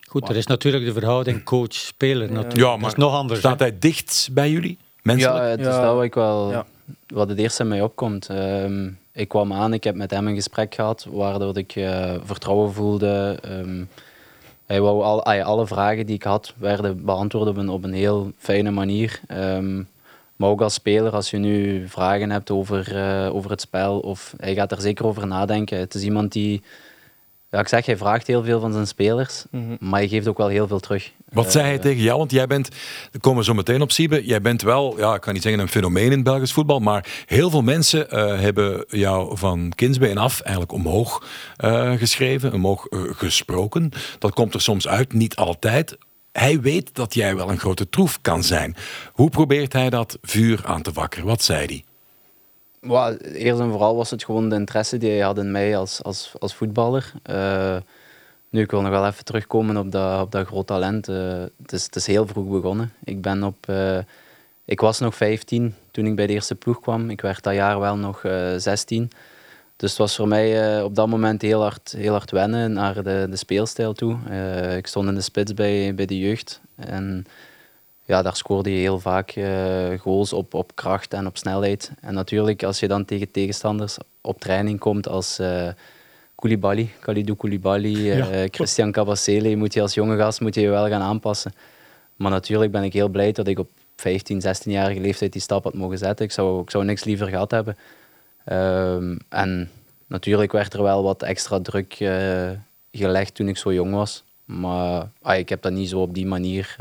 [0.08, 2.28] Goed, er is natuurlijk de verhouding coach-speler.
[2.28, 2.56] natuurlijk.
[2.58, 3.40] Ja, dat maar is nog anders.
[3.40, 3.66] Staat hè.
[3.66, 4.78] hij dicht bij jullie?
[5.02, 5.38] Menselijk?
[5.38, 5.82] Ja, het is Ja.
[5.82, 6.66] dat wat ik wel, Ja.
[7.08, 8.30] wat het eerste in mij opkomt.
[8.30, 12.74] Ehm, ik kwam aan, ik heb met hem een gesprek gehad, waardoor ik eh, vertrouwen
[12.74, 13.38] voelde.
[13.42, 13.84] Ehm,
[14.66, 17.94] hij wou al, ay, alle vragen die ik had, werden beantwoord op een, op een
[17.94, 19.20] heel fijne manier.
[19.28, 19.76] Ehm,
[20.36, 24.34] maar ook als speler, als je nu vragen hebt over, eh, over het spel, of
[24.38, 25.78] hij gaat er zeker over nadenken.
[25.80, 26.62] Het is iemand die,
[27.52, 29.76] ja, ik zeg, hij vraagt heel veel van zijn spelers, Mhm.
[29.80, 31.12] maar hij geeft ook wel heel veel terug.
[31.30, 32.18] Wat zei hij Eh, tegen jou?
[32.18, 32.70] Want jij bent,
[33.12, 35.62] daar komen we zo meteen op Siebe, jij bent wel, ja, ik kan niet zeggen
[35.62, 40.18] een fenomeen in het Belgisch voetbal, maar heel veel mensen eh, hebben jou van kindsbeen
[40.18, 41.26] af eigenlijk omhoog
[41.58, 43.92] eh, geschreven, omhoog eh, gesproken.
[44.20, 45.98] Dat komt er soms uit, niet altijd.
[46.32, 48.76] Hij weet dat jij wel een grote troef kan zijn.
[49.14, 51.26] Hoe probeert hij dat vuur aan te wakkeren?
[51.28, 51.84] Wat zei hij?
[52.82, 56.34] Eerst en vooral was het gewoon de interesse die hij had in mij als, als,
[56.39, 57.12] als voetballer.
[57.24, 57.78] Eh,
[58.50, 61.08] nu, ik wil nog wel even terugkomen op dat, op dat groot talent.
[61.08, 62.94] Eh, het, is, het is heel vroeg begonnen.
[63.04, 63.98] Ik, ben op, eh,
[64.65, 67.10] ik was nog 15 toen ik bij de eerste ploeg kwam.
[67.10, 69.12] Ik werd dat jaar wel nog eh 16.
[69.76, 73.28] Dus het was voor mij op dat moment heel hard, heel hard wennen naar de,
[73.30, 74.18] de speelstijl toe.
[74.78, 76.62] Ik stond in de spits bij, bij de jeugd.
[76.76, 77.26] En
[78.10, 81.91] ja, daar scoorde je heel vaak eh goals op, op kracht en op snelheid.
[82.02, 85.67] En natuurlijk, als je dan tegen tegenstanders op training komt als eh
[86.36, 90.88] Koulibaly, Kalidou Koulibaly, eh, Christian Kabasele, moet je als jonge gast moet je je wel
[90.88, 91.54] gaan aanpassen.
[92.15, 95.74] Maar natuurlijk ben ik heel blij dat ik op 15, 16-jarige leeftijd die stap had
[95.74, 96.26] mogen zetten.
[96.26, 97.78] Ik zou, ik zou niks liever gehad hebben.
[98.45, 99.69] Ehm, en
[100.08, 101.93] natuurlijk werd er wel wat extra druk
[102.91, 104.24] gelegd toen ik zo jong was.
[104.45, 106.76] Maar ah, ik heb dat niet zo op die manier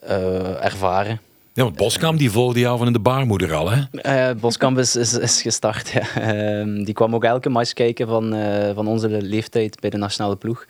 [0.00, 1.20] eh, ervaren.
[1.52, 3.82] Ja, want Boskamp die volgde jou van in de baarmoeder al, hè?
[4.00, 5.88] Eh, Boskamp is, is, is gestart.
[5.88, 6.20] Ja.
[6.20, 10.36] Ehm, die kwam ook elke match kijken van, eh, van onze leeftijd bij de nationale
[10.36, 10.64] ploeg.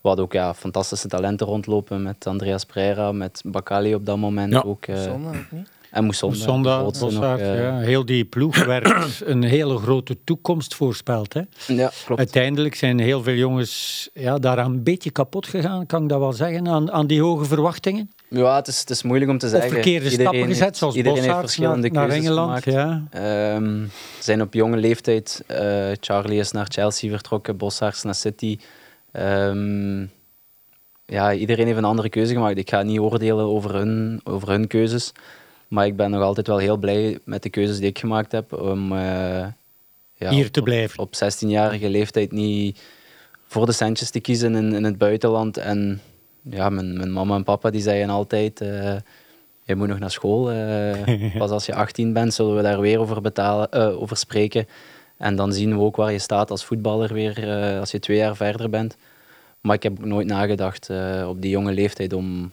[0.00, 4.52] We hadden ook ja, fantastische talenten rondlopen met Andreas Pereira, met Bakali op dat moment
[4.52, 4.62] Ja.
[4.66, 4.86] ook.
[4.86, 5.68] eh, Zondag ook niet?
[5.96, 7.78] en eh, ja.
[7.78, 11.32] Heel die ploeg werd een hele grote toekomst voorspeld.
[11.34, 11.40] Hè.
[11.66, 12.18] ja, klopt.
[12.20, 16.32] Uiteindelijk zijn heel veel jongens ja, daaraan een beetje kapot gegaan, kan ik dat wel
[16.32, 18.10] zeggen, aan, aan die hoge verwachtingen.
[18.34, 19.70] Ja, het is, het is moeilijk om te Of zeggen.
[19.70, 22.62] verkeerde Iedereen stappen gezet, heeft- zoals Iedereen heeft naar, verschillende naar keuzes Engeland.
[22.62, 22.64] gemaakt.
[23.12, 23.54] Ja.
[23.54, 23.84] Ehm,
[24.20, 25.42] zijn op jonge leeftijd.
[25.46, 28.58] eh, Charlie is naar Chelsea vertrokken, Bossaerts naar City.
[29.12, 30.00] Ehm,
[31.06, 32.58] ja, iedereen heeft een andere keuze gemaakt.
[32.58, 35.12] Ik ga niet oordelen over hun, over hun keuzes.
[35.68, 38.52] Maar ik ben nog altijd wel heel blij met de keuzes die ik gemaakt heb.
[38.52, 38.98] Om eh,
[40.14, 40.98] ja, Hier te op- blijven.
[40.98, 42.80] Op 16-jarige leeftijd niet
[43.46, 45.56] voor de centjes te kiezen in, in het buitenland.
[45.56, 46.00] En
[46.50, 48.60] ja, mijn, mijn mama en papa die zeiden altijd...
[48.60, 48.96] eh,
[49.62, 50.50] je moet nog naar school.
[50.50, 54.66] eh, pas als je 18 bent, zullen we daar weer over, betalen, eh, over spreken.
[55.16, 57.46] En dan zien we ook waar je staat als voetballer weer,
[57.80, 58.96] als je twee jaar verder bent.
[59.60, 60.90] Maar ik heb ook nooit nagedacht
[61.26, 62.50] op die jonge leeftijd om,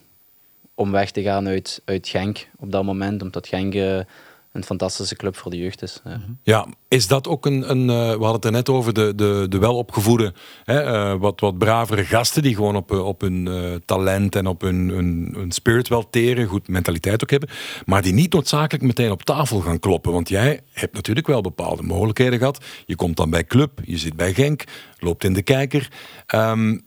[0.76, 3.22] om weg te gaan uit, uit Genk op dat moment.
[3.22, 4.06] Omdat Genk
[4.52, 6.02] een fantastische club voor de jeugd is.
[6.44, 9.46] Ja, is dat ook een, een eh, we hadden het er net over, de, de,
[9.50, 10.34] de welopgevoede,
[10.64, 13.50] hè, eh, wat, wat bravere gasten die gewoon op, eh, op hun
[13.86, 17.50] talent en op hun, hun, spirit wel teren, goed mentaliteit ook hebben,
[17.86, 20.12] maar die niet noodzakelijk meteen op tafel gaan kloppen.
[20.12, 22.66] Want jij hebt natuurlijk wel bepaalde mogelijkheden gehad.
[22.86, 24.64] Je komt dan bij club, je zit bij Genk,
[25.00, 25.92] loopt in de kijker.
[26.26, 26.78] Ehm,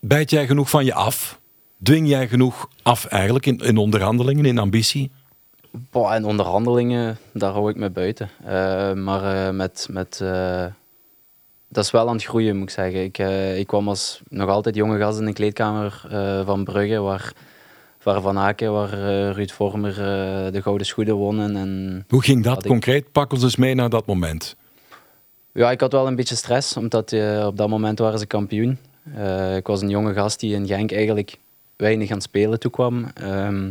[0.00, 1.40] bijt jij genoeg van je af?
[1.82, 5.10] Dwing jij genoeg af eigenlijk in, in onderhandelingen, in ambitie?
[5.90, 8.30] Boah, en onderhandelingen, daar hou ik me buiten.
[8.44, 10.64] Eh, maar eh, met, met, eh,
[11.68, 13.02] dat is wel aan het groeien, moet ik zeggen.
[13.04, 13.18] Ik,
[13.58, 16.06] ik kwam als nog altijd jonge gast in de kleedkamer
[16.44, 17.32] van Brugge, waar,
[18.02, 18.90] waar Van Aken, waar
[19.32, 19.94] Ruud Vormer
[20.52, 21.56] de gouden schoenen wonnen.
[21.56, 23.12] En, Hoe ging dat Had ik- concreet?
[23.12, 24.56] Pak ons eens mee naar dat moment.
[25.52, 27.12] ja, ik had wel een beetje stress, omdat
[27.46, 28.78] op dat moment waren ze kampioen.
[29.56, 31.36] Ik was een jonge gast die in Genk eigenlijk
[31.76, 33.06] weinig aan het spelen toekwam.
[33.14, 33.70] Ehm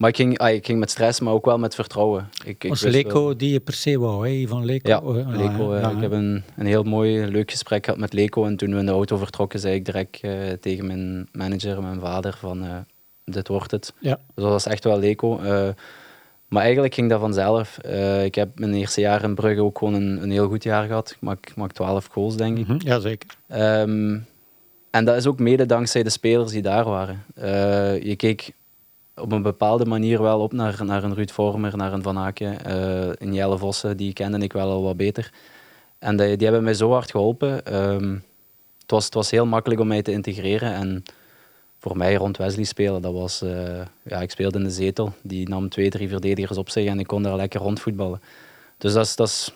[0.00, 2.28] maar ik ging, ah, ik ging met stress, maar ook wel met vertrouwen.
[2.44, 4.46] Ik, ik was Leco wel- die je per se wou, hè?
[4.46, 4.88] van Leco.
[4.88, 5.72] Ja, Oh, Leco.
[5.72, 8.44] eh, ik heb een, een heel mooi, leuk gesprek gehad met Leco.
[8.44, 12.00] En toen we in de auto vertrokken, zei ik direct eh, tegen mijn manager, mijn
[12.00, 12.76] vader, van eh,
[13.24, 13.92] dit wordt het.
[13.98, 14.14] Ja.
[14.34, 15.38] Dus dat was echt wel Leco.
[15.38, 15.68] Eh,
[16.48, 17.78] maar eigenlijk ging dat vanzelf.
[17.78, 20.86] Eh, ik heb mijn eerste jaar in Brugge ook gewoon een, een heel goed jaar
[20.86, 21.10] gehad.
[21.10, 22.66] Ik maak, ik maak 12 goals, denk ik.
[22.68, 23.28] Mhm, ja, zeker.
[23.48, 24.18] Ehm,
[24.90, 27.24] en dat is ook mede dankzij de spelers die daar waren.
[27.34, 28.52] Eh, je keek
[29.20, 32.64] op een bepaalde manier wel op naar, naar een Ruud Vormer, naar een Van Aken,
[32.64, 35.32] eh een Jelle Vossen, die kende ik wel al wat beter.
[35.98, 37.64] En die, die hebben mij zo hard geholpen.
[37.66, 38.12] Ehm,
[38.80, 40.72] het, was, het was heel makkelijk om mij te integreren.
[40.72, 41.02] En
[41.78, 43.42] voor mij rond Wesley spelen, dat was...
[43.42, 45.12] eh, ja, ik speelde in de zetel.
[45.22, 48.20] Die nam twee, drie verdedigers op zich en ik kon daar lekker rondvoetballen.
[48.78, 49.12] Dus dat.
[49.16, 49.52] Dat is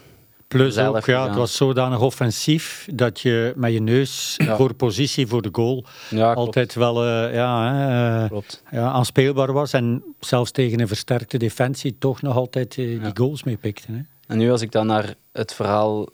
[0.58, 4.56] Plus ook, ja, het was zodanig offensief dat je met je neus Ja.
[4.56, 8.62] voor positie, voor de goal, ja, altijd wel eh, ja, klopt.
[8.70, 9.72] ja, aanspeelbaar was.
[9.72, 13.92] En zelfs tegen een versterkte defensie toch nog altijd eh, die goals mee pikte.
[13.92, 13.98] Hè.
[14.26, 16.08] En nu als ik dan naar het verhaal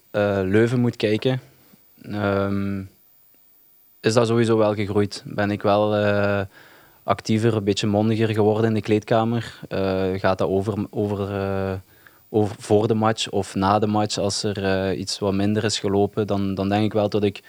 [0.44, 1.40] Leuven moet kijken,
[2.02, 2.80] ehm,
[4.00, 5.22] is dat sowieso wel gegroeid.
[5.26, 5.94] Ben ik wel
[7.02, 9.60] actiever, een beetje mondiger geworden in de kleedkamer.
[10.16, 11.28] Gaat dat over, over,
[12.30, 15.78] over voor de match of na de match als er eh, iets wat minder is
[15.78, 17.42] gelopen, dan, dan denk ik wel dat ik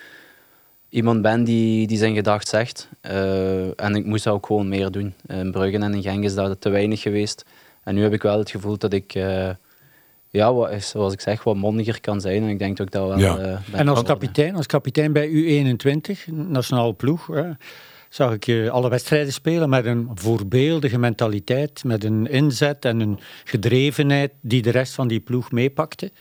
[0.89, 2.89] iemand ben die, die zijn gedacht zegt.
[3.01, 5.13] Eh, en ik moest dat ook gewoon meer doen.
[5.27, 7.45] In Bruggen en in Genk is dat te weinig geweest.
[7.83, 9.49] En nu heb ik wel het gevoel dat ik, eh,
[10.29, 12.43] ja, wat, zoals ik zeg, wat mondiger kan zijn.
[12.43, 13.37] En ik denk dat ik dat wel Ja.
[13.37, 17.49] eh, ben En als kapitein, als kapitein bij U21, nationale ploeg, hè,
[18.11, 23.19] zag ik je alle wedstrijden spelen met een voorbeeldige mentaliteit, met een inzet en een
[23.43, 26.11] gedrevenheid die de rest van die ploeg meepakte.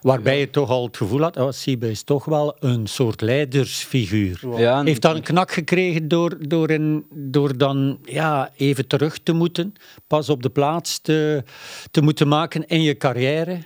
[0.00, 4.40] Waarbij je toch al het gevoel had, oh, Siebe is toch wel een soort leidersfiguur.
[4.56, 9.18] Ja, en- Heeft dat een knak gekregen door, door, in, door dan ja, even terug
[9.18, 9.72] te moeten,
[10.06, 11.44] pas op de plaats te,
[11.90, 13.58] te moeten maken in je carrière?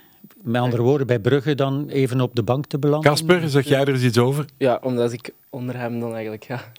[0.42, 3.10] Met andere woorden, bij Brugge dan even op de bank te belanden?
[3.10, 4.44] Kasper, zeg jij er eens iets over?
[4.58, 6.72] Ja, omdat ik onder hem dan eigenlijk, ja...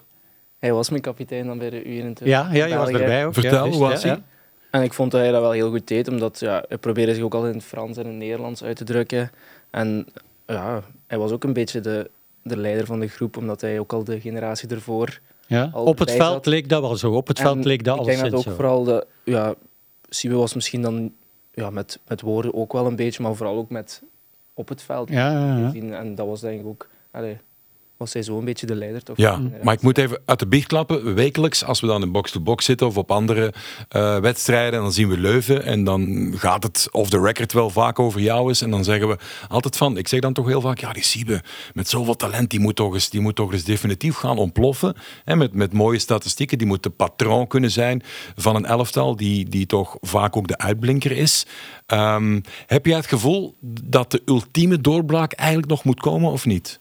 [0.61, 2.23] Hij was mijn kapitein dan bij de U21.
[2.23, 3.33] Ja, ja je was erbij ook.
[3.33, 4.11] Vertel, ja, hoe was hij?
[4.11, 4.21] ja.
[4.71, 7.23] En ik vond dat hij dat wel heel goed deed, omdat ja, hij probeerde zich
[7.23, 9.31] ook al in het Frans en in het Nederlands uit te drukken.
[9.69, 10.07] En
[10.47, 12.09] ja, hij was ook een beetje de,
[12.41, 15.19] de leider van de groep, omdat hij ook al de generatie ervoor...
[15.47, 16.45] Ja, al Op het veld zat.
[16.45, 17.11] leek dat wel zo.
[17.11, 18.51] Op het En veld leek dat Ik denk dat ook zo.
[18.51, 19.05] vooral de...
[19.23, 19.53] Ja,
[20.29, 21.13] was misschien dan
[21.53, 24.01] ja, met, met woorden ook wel een beetje, maar vooral ook met
[24.53, 25.09] op het veld.
[25.09, 25.97] Ja, ja, ja.
[25.97, 26.87] En dat was denk ik ook...
[27.11, 27.37] Allee,
[28.01, 29.17] was hij zo een beetje de leider toch?
[29.17, 31.13] Ja, maar ik moet even uit de biecht klappen.
[31.13, 33.53] Wekelijks, als we dan in box-to-box zitten of op andere
[33.89, 37.99] eh, wedstrijden, dan zien we Leuven en dan gaat het off the record wel vaak
[37.99, 38.61] over jou is.
[38.61, 41.41] En dan zeggen we altijd van, ik zeg dan toch heel vaak, ja, die Siebe
[41.73, 44.95] met zoveel talent, die moet toch eens, die moet toch eens definitief gaan ontploffen.
[45.25, 48.03] Hè, met, met mooie statistieken, die moet de patroon kunnen zijn
[48.35, 51.45] van een elftal die, die toch vaak ook de uitblinker is.
[51.85, 56.80] Ehm, heb jij het gevoel dat de ultieme doorbraak eigenlijk nog moet komen of niet?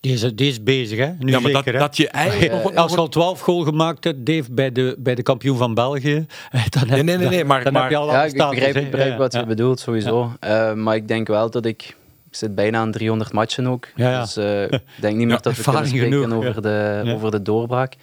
[0.00, 1.10] Die is, die is bezig, hè?
[1.18, 4.26] Nu ja, maar dat, zeker, dat je eigenlijk Als je al 12 goal gemaakt hebt,
[4.26, 6.26] Dave, bij de, bij de kampioen van België,
[6.70, 8.90] dan heb, Nee, nee, nee, nee, maar- dan maar- heb je al Ja, ik begrijp,
[8.90, 10.32] begrijp Ja, wat je bedoelt, sowieso.
[10.40, 11.96] Eh, maar ik denk wel dat ik...
[12.30, 13.88] Ik zit bijna aan 300 matchen ook.
[13.94, 14.20] Ja, ja.
[14.20, 16.48] Dus eh, ik denk niet meer Ja, dat we kunnen ervaring spreken genoeg, ja.
[16.48, 17.12] over, de, Ja.
[17.12, 17.94] over de doorbraak.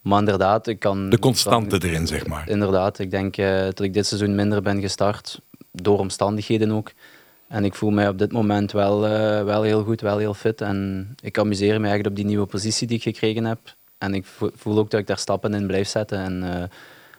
[0.00, 1.10] Maar inderdaad, ik kan...
[1.10, 2.48] de constante kan- erin, zeg maar.
[2.48, 5.40] Inderdaad, ik denk eh, dat ik dit seizoen minder ben gestart.
[5.72, 6.92] Door omstandigheden ook.
[7.52, 10.60] En ik voel mij op dit moment wel, eh, wel heel goed, wel heel fit.
[10.60, 13.58] En ik amuseer me eigenlijk op die nieuwe positie die ik gekregen heb.
[13.98, 16.18] En ik vo- voel ook dat ik daar stappen in blijf zetten.
[16.18, 16.62] En eh,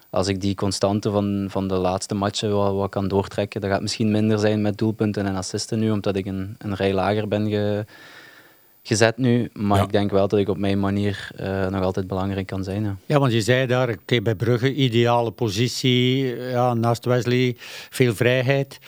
[0.10, 3.82] als ik die constante van, van de laatste matchen wat, wat kan doortrekken, dat gaat
[3.82, 7.50] misschien minder zijn met doelpunten en assisten nu, omdat ik een, een rij lager ben
[7.50, 7.86] ge-
[8.84, 9.50] gezet nu.
[9.54, 9.84] Maar Ja.
[9.84, 12.84] ik denk wel dat ik op mijn manier eh, nog altijd belangrijk kan zijn.
[12.84, 12.96] Ja.
[13.06, 17.56] Ja, want je zei daar, oké, bij Brugge, ideale positie, ja, naast Wesley
[17.90, 18.80] veel vrijheid.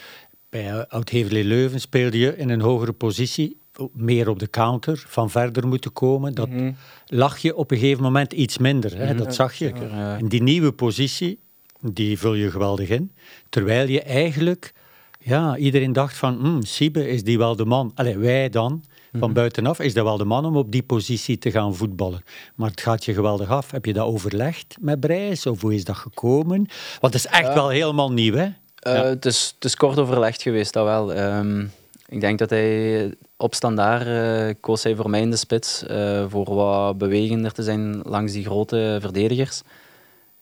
[0.56, 3.56] Bij eh, Oud-Heverlee Leuven speelde je in een hogere positie,
[3.92, 6.34] meer op de counter, van verder moeten komen.
[6.34, 6.72] Dat Mhm.
[7.06, 9.14] lag je op een gegeven moment iets minder, hè?
[9.14, 9.72] dat zag je.
[9.90, 10.18] ja.
[10.18, 11.38] En die nieuwe positie,
[11.80, 13.12] die vul je geweldig in.
[13.48, 14.72] Terwijl je eigenlijk,
[15.18, 17.92] ja, iedereen dacht van, hm, Siebe, is die wel de man?
[17.94, 21.50] Allee, wij dan, van buitenaf, is dat wel de man om op die positie te
[21.50, 22.22] gaan voetballen?
[22.54, 23.70] Maar het gaat je geweldig af.
[23.70, 25.46] Heb je dat overlegd met Brijs?
[25.46, 26.68] Of hoe is dat gekomen?
[27.00, 28.48] Want het is echt wel helemaal nieuw, hè?
[28.86, 29.04] Eh, Ja.
[29.04, 31.12] het, is, het is kort overlegd geweest, dat wel.
[31.14, 31.60] Ehm,
[32.08, 35.82] ik denk dat hij op standaard eh, koos hij voor mij in de spits.
[35.86, 39.62] eh, voor wat bewegender te zijn langs die grote verdedigers.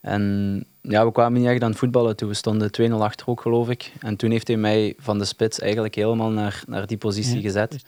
[0.01, 2.29] En ja, we kwamen niet echt aan het voetballen toen.
[2.29, 3.93] We stonden 2-0 achter ook, geloof ik.
[4.01, 7.41] En toen heeft hij mij van de spits eigenlijk helemaal naar, naar die positie Ja.
[7.43, 7.83] gezet.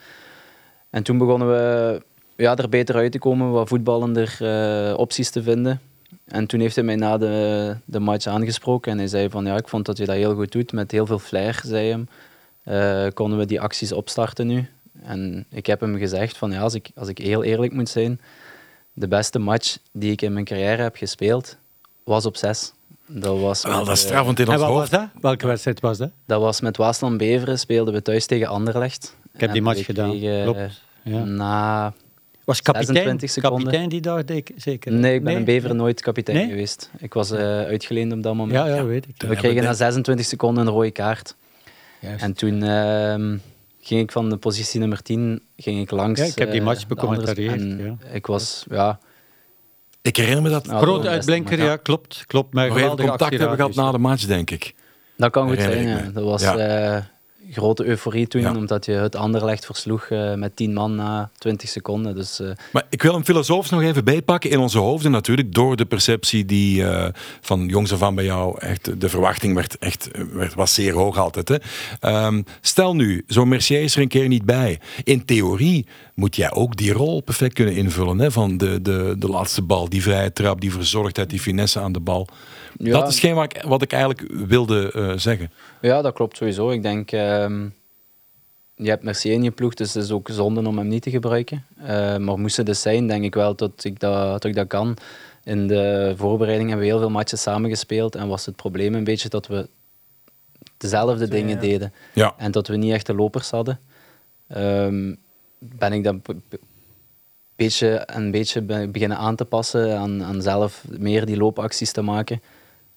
[0.90, 2.02] En toen begonnen we
[2.36, 5.80] ja, er beter uit te komen, wat voetballender eh, opties te vinden.
[6.24, 9.56] En toen heeft hij mij na de, de match aangesproken en hij zei van ja,
[9.56, 12.08] ik vond dat je dat heel goed doet, met heel veel flair, zei hem.
[12.62, 14.68] Eh, konden we die acties opstarten nu.
[15.02, 18.20] En ik heb hem gezegd van ja, als ik, als ik heel eerlijk moet zijn,
[18.92, 21.56] de beste match die ik in mijn carrière heb gespeeld,
[22.04, 22.72] was op 6.
[23.06, 24.90] Dat was, Wel, met, dat is eh, strafend in En ons wat was hoofd.
[24.90, 25.22] dat?
[25.22, 26.10] Welke wedstrijd was dat?
[26.26, 29.16] dat was met Waasland Beveren, speelden we thuis tegen Anderlecht.
[29.32, 30.82] Ik heb die match gedaan, kregen, klopt.
[31.02, 31.24] Ja.
[31.24, 31.92] Na
[32.46, 33.58] Was kapitein, 26 seconden.
[33.64, 34.92] kapitein die dag, denk ik, zeker?
[34.92, 36.48] Nee, ik ben in Beveren nooit kapitein Nee?
[36.48, 36.90] geweest.
[36.98, 38.56] Ik was eh, uitgeleend op dat moment.
[38.58, 39.22] Ja, ja, weet ik.
[39.28, 41.36] We kregen na 26 seconden een rode kaart.
[42.00, 42.22] Juist.
[42.22, 43.36] En toen ehm,
[43.80, 46.20] ging ik van de positie nummer 10 ging ik langs.
[46.20, 48.12] Ja, ik heb die eh, match becommentarieerd, en ja.
[48.12, 48.98] Ik was, ja...
[50.02, 52.24] Ik herinner me dat Nou, Grote uitblinker, ja, klopt.
[52.26, 54.74] klopt maar we geweldige contact hebben gehad na de match, denk ik.
[55.16, 56.06] Dat kan goed Herinner zijn, ik ja.
[56.06, 56.12] me.
[56.12, 56.56] Dat was Ja.
[56.56, 57.02] eh,
[57.50, 58.54] grote euforie toen, Ja.
[58.54, 62.14] omdat je het Anderlecht versloeg eh, met 10 man na 20 seconden.
[62.14, 65.76] Dus eh, Maar ik wil hem filosofisch nog even bijpakken in onze hoofden natuurlijk, door
[65.76, 67.08] de perceptie die eh,
[67.40, 71.18] van jongs af aan bij jou, echt, de verwachting werd echt, werd, was zeer hoog
[71.18, 71.48] altijd.
[71.48, 71.56] Hè?
[72.00, 74.80] Ehm, stel nu, zo'n Mercier is er een keer niet bij.
[75.04, 78.30] In theorie moet jij ook die rol perfect kunnen invullen, hè?
[78.30, 82.00] van de, de, de laatste bal, die vrije trap, die verzorgdheid, die finesse aan de
[82.00, 82.28] bal.
[82.78, 82.92] Ja.
[82.92, 85.52] Dat is geen wat ik, wat ik eigenlijk wilde eh, zeggen.
[85.80, 86.70] ja, dat klopt sowieso.
[86.70, 87.68] Ik denk, ehm,
[88.74, 91.10] je hebt Mercier in je ploeg, dus het is ook zonde om hem niet te
[91.10, 91.64] gebruiken.
[91.76, 94.66] Eh, maar moest het dus zijn, denk ik wel dat ik dat, dat ik dat
[94.66, 94.96] kan.
[95.44, 99.28] In de voorbereiding hebben we heel veel matches samengespeeld en was het probleem een beetje
[99.28, 99.68] dat we
[100.76, 101.60] dezelfde dingen ja.
[101.60, 101.92] deden.
[102.12, 102.34] Ja.
[102.36, 103.80] En dat we niet echt de lopers hadden.
[104.48, 105.14] Ehm,
[105.58, 106.36] ben ik be-
[107.56, 109.98] beetje, een beetje be- beginnen aan te passen.
[109.98, 112.40] Aan, aan zelf meer die loopacties te maken.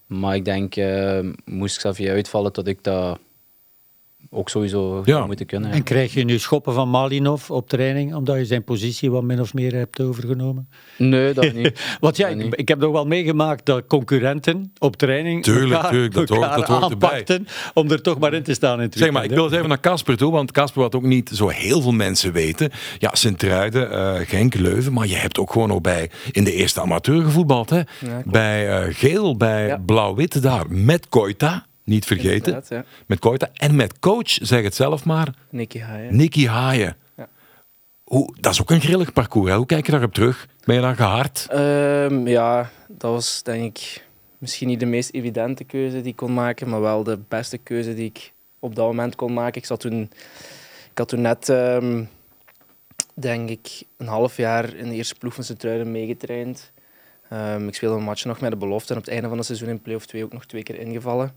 [0.09, 3.19] Maar ik denk, eh, moest Xavier uitvallen, dat ik dat
[4.31, 5.25] ook sowieso Ja.
[5.25, 5.71] moeten kunnen.
[5.71, 9.39] En krijg je nu schoppen van Malinov op training, omdat je zijn positie wat min
[9.41, 10.69] of meer hebt overgenomen?
[10.97, 11.81] Nee, dat niet.
[11.99, 12.59] Want ja, ik, niet.
[12.59, 16.67] ik heb nog wel meegemaakt dat concurrenten op training Tuurlijk, elkaar, tuurlijk, dat hoort- dat
[16.67, 17.09] hoort erbij.
[17.09, 19.67] aanpakten om er toch maar in te staan in Zeg maar, ik wil eens even
[19.69, 22.71] naar Casper toe, want Casper wat ook niet zo heel veel mensen weten.
[22.97, 26.81] Ja, Sint-Truiden, eh, Genk, Leuven, maar je hebt ook gewoon ook bij in de eerste
[26.81, 27.69] amateur gevoetbald.
[27.69, 27.81] Hè?
[28.25, 29.77] bij eh, Geel, bij Ja.
[29.85, 32.63] Blauw-Wit daar, met Koita, niet vergeten.
[32.69, 32.83] Ja.
[33.05, 36.15] Met Koita en met coach, zeg het zelf maar, Nicky Haaien.
[36.15, 36.97] Nicky Haaien.
[37.17, 37.27] Ja.
[38.03, 39.49] Hoe, dat is ook een grillig parcours.
[39.49, 39.55] Hè?
[39.55, 40.47] Hoe kijk je daarop terug?
[40.65, 41.47] Ben je daar gehard?
[41.49, 46.33] Ehm, ja, dat was denk ik misschien niet de meest evidente keuze die ik kon
[46.33, 49.61] maken, maar wel de beste keuze die ik op dat moment kon maken.
[49.61, 50.01] Ik, zat toen,
[50.91, 52.03] ik had toen net ehm,
[53.13, 56.71] denk ik, een half jaar in de eerste ploeg van Sint-Truiden meegetraind.
[57.29, 59.45] Ehm, ik speelde een match nog met de belofte en op het einde van het
[59.45, 61.33] seizoen in play-off 2 ook nog twee keer ingevallen.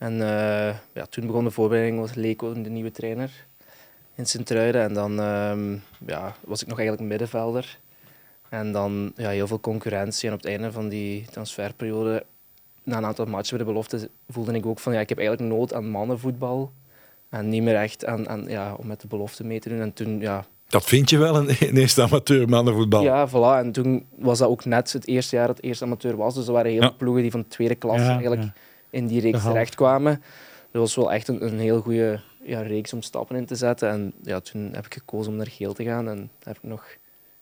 [0.00, 3.30] En uh, ja, toen begon de voorbereiding, was Leko de nieuwe trainer
[4.14, 4.82] in Sint-Truiden.
[4.82, 5.76] En dan ehm,
[6.06, 7.78] ja, was ik nog eigenlijk middenvelder.
[8.48, 10.28] En dan ja, heel veel concurrentie.
[10.28, 12.24] En op het einde van die transferperiode,
[12.82, 15.48] na een aantal matchen bij de belofte, voelde ik ook van ja, ik heb eigenlijk
[15.48, 16.72] nood aan mannenvoetbal.
[17.28, 19.80] En niet meer echt aan, aan, ja, om met de belofte mee te doen.
[19.80, 23.02] En toen, ja, dat vind je wel in, in eerste amateur mannenvoetbal.
[23.02, 23.64] Ja, voilà.
[23.64, 26.34] En toen was dat ook net het eerste jaar dat het eerste amateur was.
[26.34, 28.42] Dus er waren heel veel ploegen die van de tweede klas eigenlijk
[28.90, 30.22] in die reeks terechtkwamen.
[30.72, 33.90] Dat was wel echt een, een heel goede ja, reeks om stappen in te zetten.
[33.90, 36.08] En ja, toen heb ik gekozen om naar geel te gaan.
[36.08, 36.84] En heb ik nog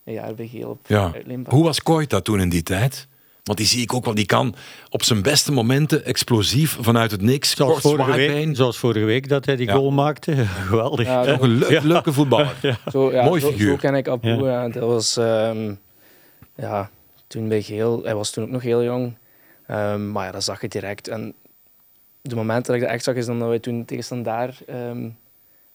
[0.04, 1.12] een jaar bij geel op ja.
[1.46, 3.08] Hoe was Koita toen in die tijd?
[3.48, 4.54] Want die zie ik ook wel, die kan
[4.90, 7.56] op zijn beste momenten explosief vanuit het niks.
[7.56, 10.34] Zoals, vorige week, zoals vorige week dat hij die goal maakte.
[10.68, 11.06] Geweldig.
[11.06, 12.56] Ja, nog een leuke voetballer.
[12.92, 13.58] Zo, Mooi figuur.
[13.58, 14.38] Zo, zo ken ik Abu.
[14.72, 15.78] Dat was um,
[16.56, 16.90] ja,
[17.26, 18.02] toen bij geel.
[18.04, 19.16] Hij was toen ook nog heel jong.
[19.70, 21.08] Um, maar ja, dat zag je direct.
[21.08, 21.34] En
[22.22, 25.16] de moment dat ik dat echt zag, is dan dat wij toen tegen Standaard um,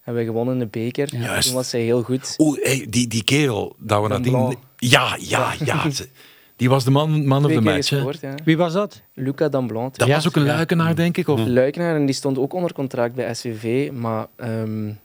[0.02, 1.16] hebben we gewonnen in de beker.
[1.18, 1.40] Ja.
[1.40, 2.36] Toen was hij heel goed.
[2.38, 4.58] Oeh, hey, die, die kerel dat we nadien...
[4.78, 5.86] Ja, ja, ja.
[6.56, 7.88] Die was de man, man of de match.
[7.88, 8.36] Gescoord, ja.
[8.44, 9.02] Wie was dat?
[9.14, 9.98] Luca Damblont.
[9.98, 11.28] Dat was ook een luikenaar, denk ik?
[11.28, 11.46] Of?
[11.46, 13.92] Luikenaar, en die stond ook onder contract bij SVV.
[13.92, 15.00] Maar um,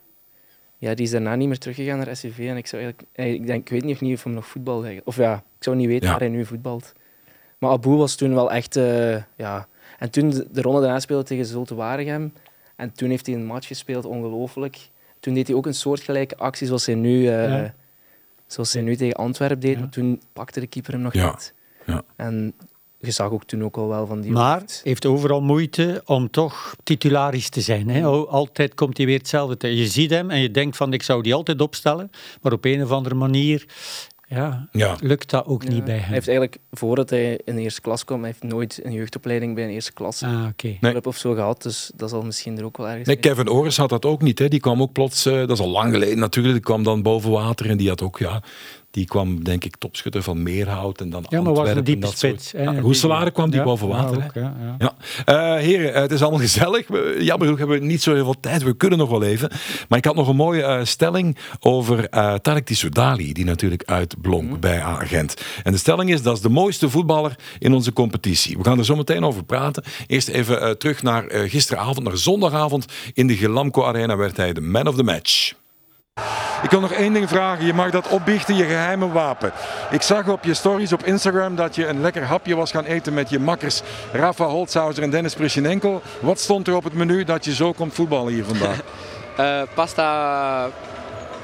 [0.78, 2.39] ja, die is daarna niet meer teruggegaan naar SVV.
[2.39, 4.47] En ik, zou eigenlijk, eh, ik, denk, ik weet niet of, niet of hij nog
[4.47, 6.93] voetbal Of ja, ik zou niet weten waar hij nu voetbalt.
[7.59, 8.76] Maar Abu was toen wel echt...
[8.76, 9.68] Uh, ja.
[9.98, 12.32] En toen de, de ronde daarna speelde tegen Zulte Waregem.
[12.76, 14.88] En toen heeft hij een match gespeeld, ongelooflijk.
[15.20, 17.20] Toen deed hij ook een soortgelijke actie zoals hij nu...
[17.20, 17.64] Uh,
[18.48, 21.30] Zoals hij nu tegen Antwerpen deed, maar toen pakte de keeper hem nog ja.
[21.30, 21.54] niet.
[21.86, 22.02] Ja.
[22.16, 22.52] En
[22.98, 24.30] je zag ook toen ook al wel van die...
[24.30, 27.88] Maar heeft overal moeite om toch titularis te zijn.
[27.88, 28.04] Hè?
[28.26, 29.76] Altijd komt hij weer hetzelfde.
[29.76, 32.11] Je ziet hem en je denkt van ik zou die altijd opstellen.
[32.42, 33.66] Maar op een of andere manier
[34.29, 34.97] ja, ja.
[35.01, 36.05] lukt dat ook niet bij hem.
[36.05, 39.55] Hij heeft eigenlijk, voordat hij in de eerste klas kwam, hij heeft nooit een jeugdopleiding
[39.55, 40.79] bij een eerste klas ah, okay.
[40.81, 41.05] nee.
[41.05, 41.62] of zo gehad.
[41.62, 44.39] Dus dat zal misschien er ook wel ergens Nee, Kevin Ores had dat ook niet.
[44.39, 44.49] Hè.
[44.49, 47.31] Die kwam ook plots, uh, dat is al lang geleden natuurlijk, die kwam dan boven
[47.31, 48.43] water en die had ook, ja,
[48.91, 52.51] die kwam, denk ik, topschutter van Meerhout en dan Ja, maar was een diepe spits.
[52.51, 54.24] Ja, kwam die boven water.
[54.24, 54.95] Ook, ja, ja.
[55.26, 56.89] Uh, heren, het is allemaal gezellig.
[57.18, 58.62] Jammer genoeg hebben we niet zo heel veel tijd.
[58.62, 59.51] We kunnen nog wel even.
[59.89, 64.51] Maar ik had nog een mooie uh, stelling over uh, Tarek Tissoudali, die natuurlijk uitblonk
[64.51, 64.61] mm.
[64.61, 65.43] bij Agent.
[65.62, 68.57] En de stelling is, dat is de mooiste voetballer in onze competitie.
[68.57, 69.84] We gaan er zo meteen over praten.
[70.07, 72.86] Eerst even terug naar gisteravond, naar zondagavond.
[73.14, 75.53] In de Gelamco Arena werd hij de man of the match.
[76.62, 77.64] Ik wil nog één ding vragen.
[77.64, 79.52] Je mag dat opbiechten, je geheime wapen.
[79.90, 83.14] Ik zag op je stories op Instagram dat je een lekker hapje was gaan eten
[83.14, 86.02] met je makkers Rafa Holzhauser en Dennis Prisjenenko.
[86.20, 88.80] Wat stond er op het menu dat je zo komt voetballen hier vandaag?
[89.40, 90.68] uh, pasta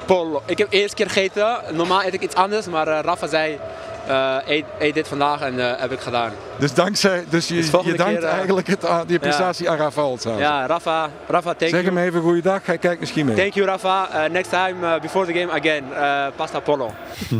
[0.04, 0.42] pollo.
[0.46, 1.58] Ik heb eerst keer gegeten.
[1.72, 3.58] Normaal eet ik iets anders, maar uh, Rafa zei
[4.08, 4.36] uh,
[4.78, 6.32] eet, dit vandaag en uh, heb ik gedaan.
[6.58, 9.70] Dus, dankzij, dus je, dus je dankt uh, eigenlijk het, die prestatie ja.
[9.70, 10.02] aan Rafa.
[10.38, 11.84] Ja, Rafa, Rafa thank zeg you.
[11.84, 13.36] hem even goeiedag, hij kijkt misschien mee.
[13.36, 15.84] Thank you Rafa, next time before the game again,
[16.36, 16.92] pasta polo.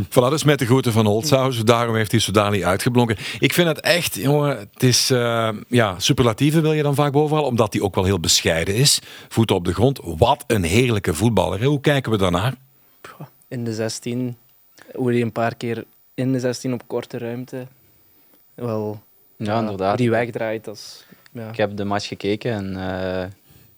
[0.09, 3.17] voilà, dus met de groeten van Holzhausen, daarom heeft hij Sudani uitgeblonken.
[3.39, 5.09] Ik vind het echt, jongen, het is
[5.69, 9.01] ja, superlatieve wil je dan vaak bovenal, omdat hij ook wel heel bescheiden is.
[9.29, 11.65] Voeten op de grond, wat een heerlijke voetballer.
[11.65, 12.55] Hoe kijken we daarnaar?
[13.49, 14.37] In de 16,
[14.95, 15.85] hoe hij een paar keer
[16.15, 17.67] in de 16 op korte ruimte
[18.55, 19.03] wel
[19.37, 19.99] ja, inderdaad.
[19.99, 20.69] die wegdraait.
[20.69, 21.49] Als, ja.
[21.49, 23.25] Ik heb de match gekeken en uh,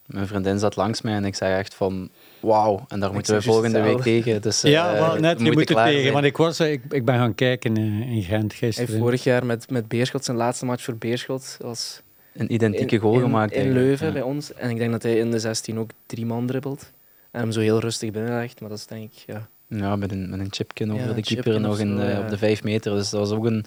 [0.06, 2.10] mijn vriendin zat langs mij en ik zei echt van
[2.40, 4.42] wauw, en daar moeten we volgende week tegen.
[4.42, 7.14] Dus, ja, uh, wel, net, je moet er tegen, want ik, was, ik, ik ben
[7.14, 8.84] gaan kijken in Gent gisteren.
[8.84, 12.00] Hij heeft vorig jaar met, met Beerschot, zijn laatste match voor Beerschot, was
[12.32, 13.52] een identieke goal gemaakt.
[13.52, 14.52] In Leuven bij ons.
[14.54, 16.92] En ik denk dat hij in de 16 ook drie man dribbelt.
[17.30, 19.24] En hem zo heel rustig binnenlegt, maar dat is denk ik...
[19.26, 22.38] Ja, ja, met een, met een chipje over de keeper nog in, zo, op de
[22.38, 22.94] vijf meter.
[22.94, 23.64] Dus dat was ook een,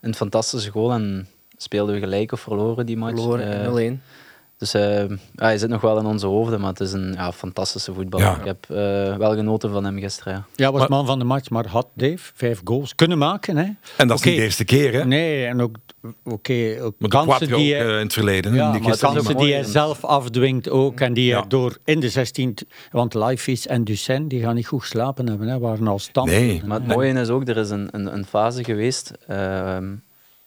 [0.00, 0.92] een fantastische goal.
[0.92, 1.26] En
[1.56, 3.20] speelden we gelijk of verloren die match?
[3.20, 4.00] Verloren, uh, 0-1.
[4.60, 7.32] Dus uh, ja, hij zit nog wel in onze hoofden, maar het is een ja,
[7.32, 8.38] fantastische voetballer.
[8.38, 10.32] Ik heb uh, wel genoten van hem gisteren.
[10.32, 13.56] Ja, ja was man van de match, maar had Dave vijf goals kunnen maken.
[13.56, 13.64] Hè?
[13.96, 15.04] En dat is niet de eerste keer, hè?
[15.04, 18.54] Nee, en ook, oké, okay, ook kansen die hij, uh, in het verleden.
[18.54, 21.44] Ja, die kansen die hij zelf afdwingt ook, en die ja.
[21.48, 22.56] door in de 16,
[22.90, 26.30] want Lifeis en Ducen, die gaan niet goed slapen hebben, hè, waren al stand.
[26.30, 29.12] Nee, maar het mooie is ook, er is een, een, een fase geweest...
[29.30, 29.76] Uh,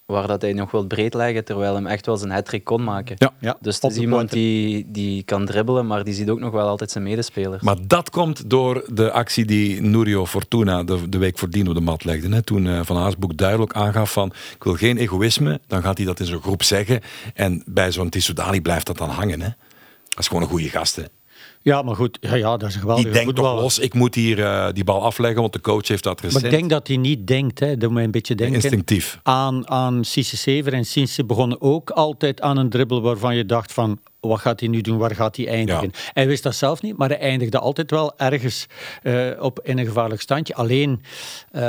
[0.06, 3.16] waar dat hij nog wil breed leggen, terwijl hem echt wel zijn hat kon maken.
[3.20, 6.51] Ja, ja, dus het is iemand die, die kan dribbelen, maar die ziet ook nog
[6.51, 7.62] wel altijd zijn medespelers.
[7.62, 11.82] Maar dat komt door de actie die Nurio Fortuna de, de week voordien op de
[11.82, 12.36] mat legde.
[12.36, 12.41] Hè?
[12.41, 16.20] Toen uh, Van Aasboek duidelijk aangaf van ik wil geen egoïsme, dan gaat hij dat
[16.20, 17.01] in zijn groep zeggen.
[17.34, 19.41] En bij zo'n Tissoudali blijft dat dan hangen.
[19.41, 19.49] Hè?
[20.10, 20.95] Dat is gewoon een goede gast.
[20.95, 21.04] Hè?
[21.64, 23.03] Ja, maar goed, ja, ja dat is geweldig.
[23.03, 26.03] Die denkt toch los, ik moet hier uh, die bal afleggen, want de coach heeft
[26.03, 26.41] dat recent.
[26.41, 27.78] Maar ik denk dat hij niet denkt, hè.
[27.78, 28.55] dat moet mij een beetje denken.
[28.55, 29.20] Instinctief.
[29.24, 33.74] Aan, aan Cisse Sever en Sinse begonnen ook altijd aan een dribbel waarvan je dacht
[33.74, 35.89] van, wat gaat hij nu doen, waar gaat hij eindigen?
[35.93, 36.11] Ja.
[36.14, 38.66] Hij wist dat zelf niet, maar hij eindigde altijd wel ergens
[39.03, 40.55] uh, op, in een gevaarlijk standje.
[40.55, 41.01] Alleen,
[41.51, 41.61] uh,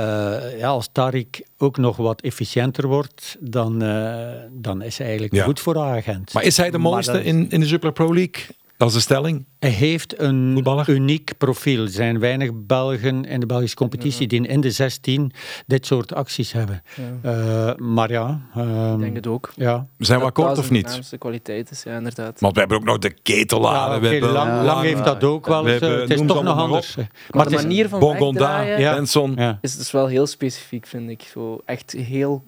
[0.58, 5.44] ja, als Tarik ook nog wat efficiënter wordt, dan, uh, dan is hij eigenlijk ja.
[5.44, 6.32] goed voor agent.
[6.32, 7.24] Maar is hij de mooiste is...
[7.24, 8.44] in, in de Super Pro League?
[8.76, 9.44] Dat is de stelling.
[9.58, 10.88] Hij heeft een Voetballer.
[10.88, 11.82] uniek profiel.
[11.82, 15.32] Er zijn weinig Belgen in de Belgische competitie die in de 16
[15.66, 16.82] dit soort acties hebben.
[17.22, 17.70] Ja.
[17.70, 18.40] Uh, maar ja.
[18.56, 19.52] Uh, ik denk het ook.
[19.56, 19.86] Ja.
[19.96, 21.10] We zijn we akkoord of niet?
[21.10, 22.40] De kwaliteit is, ja, inderdaad.
[22.40, 23.12] Maar we hebben ook nog de.
[23.22, 25.66] Ja, hebben lang, lang, lang heeft dat ook wel.
[25.66, 26.96] Eens, hebben, het is toch nog anders.
[26.96, 28.94] Maar, maar de manier van Bongonda, ja.
[28.94, 29.34] Benson.
[29.36, 29.58] Ja.
[29.60, 31.22] Is dus wel heel specifiek, vind ik.
[31.22, 32.42] Zo echt heel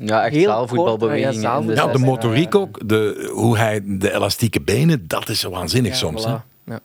[0.00, 1.40] ja, echt zaalvoetbalbewegingen.
[1.40, 5.96] Ja, ja, de motoriek ook, de, hoe hij de elastieke benen, dat is waanzinnig ja,
[5.98, 6.22] soms.
[6.26, 6.26] Voilà.
[6.64, 6.72] Hè?
[6.72, 6.80] Ja.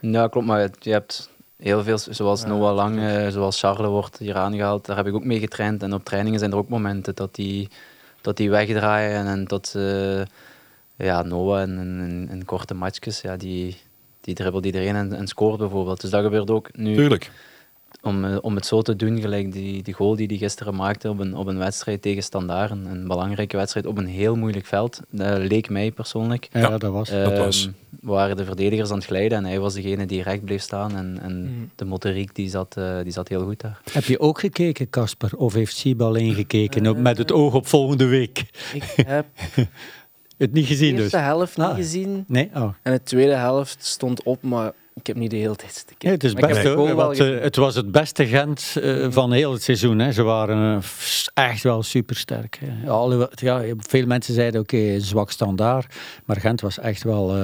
[0.00, 4.36] ja, klopt, maar je hebt heel veel, zoals Noah Lang, uh, zoals Charles wordt hier
[4.36, 5.82] aangehaald, daar heb ik ook mee getraind.
[5.82, 7.68] En op trainingen zijn er ook momenten dat die,
[8.20, 10.22] dat die wegdraaien en dat uh,
[10.96, 13.76] ja, Noah in, in, in, korte matchjes, ja, die,
[14.20, 16.00] die dribbelt iedereen en, en scoort bijvoorbeeld.
[16.00, 16.94] Dus dat gebeurt ook nu.
[16.94, 17.30] Tuurlijk
[18.02, 21.18] om, om het zo te doen, gelijk die, die goal die hij gisteren maakte op
[21.18, 25.00] een, op een wedstrijd tegen Standaard, een, een belangrijke wedstrijd op een heel moeilijk veld,
[25.10, 26.48] dat leek mij persoonlijk.
[26.52, 27.12] Ja, dat was.
[27.12, 27.68] Uh, dat was.
[28.00, 31.18] Waren de verdedigers aan het glijden en hij was degene die recht bleef staan en,
[31.22, 31.70] en mm.
[31.74, 33.80] de motoriek die zat, uh, die zat heel goed daar.
[33.92, 37.66] Heb je ook gekeken, Casper, of heeft Siba alleen gekeken uh, met het oog op
[37.66, 38.44] volgende week?
[38.72, 39.26] Ik heb
[40.36, 41.02] het niet gezien de dus?
[41.02, 41.66] eerste helft ah.
[41.66, 42.24] niet gezien.
[42.26, 42.50] Nee?
[42.54, 42.68] Oh.
[42.82, 46.12] En de tweede helft stond op, maar ik heb niet de hele tijd te nee,
[46.12, 46.94] het, is best, nee.
[46.94, 49.98] want, uh, het was het beste Gent uh, van heel het seizoen.
[49.98, 50.12] Hè.
[50.12, 52.58] Ze waren uh, echt wel supersterk.
[52.86, 55.94] Alle, ja, veel mensen zeiden oké, okay, zwak standaard.
[56.24, 57.34] Maar Gent was echt wel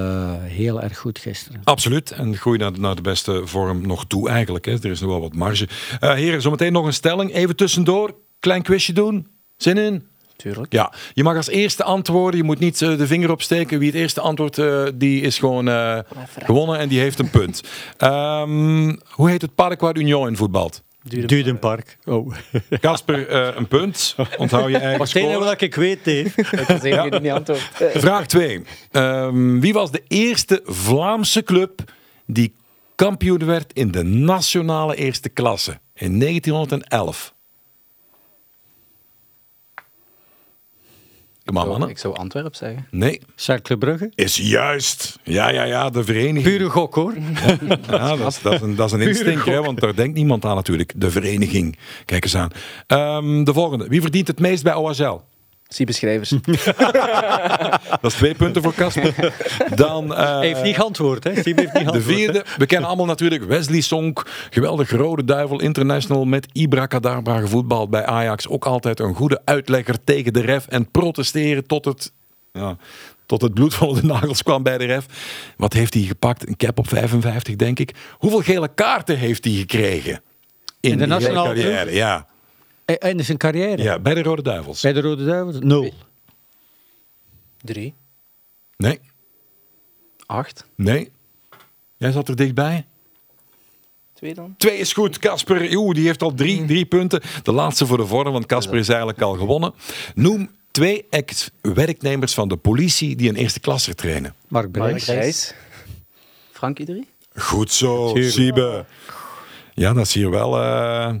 [0.41, 1.61] heel erg goed gisteren.
[1.63, 2.11] Absoluut.
[2.11, 4.65] En groei naar, naar de beste vorm nog toe eigenlijk.
[4.65, 4.71] Hè.
[4.71, 5.67] Er is nog wel wat marge.
[5.99, 7.33] heren, zometeen nog een stelling.
[7.33, 8.15] Even tussendoor.
[8.39, 9.27] Klein quizje doen.
[9.57, 10.07] Zin in?
[10.35, 10.73] Tuurlijk.
[10.73, 12.39] Ja, je mag als eerste antwoorden.
[12.39, 13.79] Je moet niet uh, de vinger opsteken.
[13.79, 15.99] Wie het eerste antwoord, uh, die is gewoon uh,
[16.43, 17.61] gewonnen en die heeft een punt.
[17.99, 20.83] um, hoe heet het Park waar Union in voetbalt?
[21.03, 21.97] Dudenpark.
[22.05, 22.33] Oh.
[22.79, 24.15] Kasper, een punt.
[24.37, 25.27] Onthoud je eigen score.
[25.27, 26.31] Het wat ik weet, Dave.
[26.67, 27.19] Dat is ja.
[27.19, 27.69] niet antwoord.
[27.93, 28.63] Vraag 2.
[28.91, 31.81] Um, wie was de eerste Vlaamse club
[32.25, 32.55] die
[32.95, 37.34] kampioen werd in de nationale eerste klasse in 1911?
[41.45, 41.89] Kom aan, mannen.
[41.89, 42.87] Ik zou Antwerpen zeggen.
[42.91, 43.21] Nee.
[43.35, 44.11] Cercle Brugge?
[44.15, 45.19] Is juist.
[45.23, 46.43] Ja, ja, ja, de vereniging.
[46.43, 47.13] Pure gok, hoor.
[47.89, 50.45] Ja, dat, is, dat, is een, dat is een instinct, hè, want daar denkt niemand
[50.45, 50.93] aan natuurlijk.
[50.95, 51.77] De vereniging.
[52.05, 52.51] Kijk eens aan.
[52.87, 53.87] Um, de volgende.
[53.87, 55.19] Wie verdient het meest bij OSL?
[55.67, 56.29] Zie beschrijvers.
[58.01, 59.33] dat is twee punten voor Casper.
[59.75, 61.31] Dan, uh, Hij heeft niet geantwoord, hè?
[61.31, 62.07] Steve heeft niet geantwoord.
[62.07, 64.25] De vierde, we kennen allemaal natuurlijk Wesley Sonk.
[64.49, 68.47] Geweldig rode duivel, international met Ibra Kadabra gevoetbald bij Ajax.
[68.47, 72.11] Ook altijd een goede uitlegger tegen de ref en protesteren tot het...
[72.51, 72.77] Ja,
[73.25, 75.05] tot het bloed van de nagels kwam bij de ref.
[75.57, 76.47] Wat heeft hij gepakt?
[76.47, 77.95] Een cap op 55, denk ik.
[78.11, 80.21] Hoeveel gele kaarten heeft hij gekregen?
[80.79, 82.27] In, in de nationale carrière, ja.
[82.85, 83.83] En zijn carrière?
[83.83, 84.81] Ja, bij de Rode Duivels.
[84.81, 85.59] Bij de Rode Duivels?
[85.59, 85.93] Nul.
[87.61, 87.93] Drie.
[88.77, 88.99] Nee.
[90.25, 90.65] Acht.
[90.75, 91.11] Nee.
[91.97, 92.85] Jij zat er dichtbij.
[94.13, 94.55] Twee dan?
[94.57, 95.19] Twee is goed.
[95.19, 95.59] Casper,
[95.93, 97.21] die heeft al drie, drie punten.
[97.43, 99.73] De laatste voor de vorm, want Casper is eigenlijk al gewonnen.
[100.15, 104.35] Noem twee ex-werknemers van de politie die een eerste klasser trainen.
[104.47, 105.53] Mark Brijs.
[106.51, 107.07] Frankie drie.
[107.35, 108.85] Goed zo, Siebe.
[109.77, 111.13] Ja, dat is hier wel uh,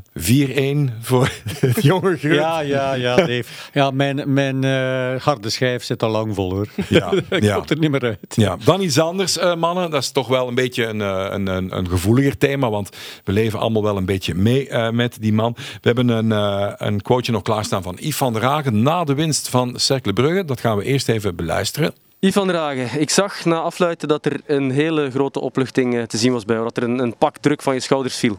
[0.89, 2.17] 4-1 voor het jonge.
[2.21, 3.43] Ja, ja, ja, Dave.
[3.73, 6.67] Ja, mijn, mijn uh, harde schijf zit al lang vol, hoor.
[6.89, 7.55] Ja, Ik ja.
[7.55, 8.17] komt er niet meer uit.
[8.35, 9.91] Ja, dan iets anders, uh, mannen.
[9.91, 12.89] Dat is toch wel een beetje een, een, een, een gevoeliger thema, want
[13.23, 15.53] we leven allemaal wel een beetje mee met die man.
[15.55, 16.31] We hebben een,
[16.87, 20.45] een quoteje nog klaarstaan van Yves van der Hagen na de winst van Cercle Brugge.
[20.45, 21.93] Dat gaan we eerst even beluisteren.
[22.25, 26.31] Yves van der ik zag na afluiten dat er een hele grote opluchting te zien
[26.31, 26.67] was bij jou.
[26.67, 28.37] Dat er een, een pak druk van je schouders viel.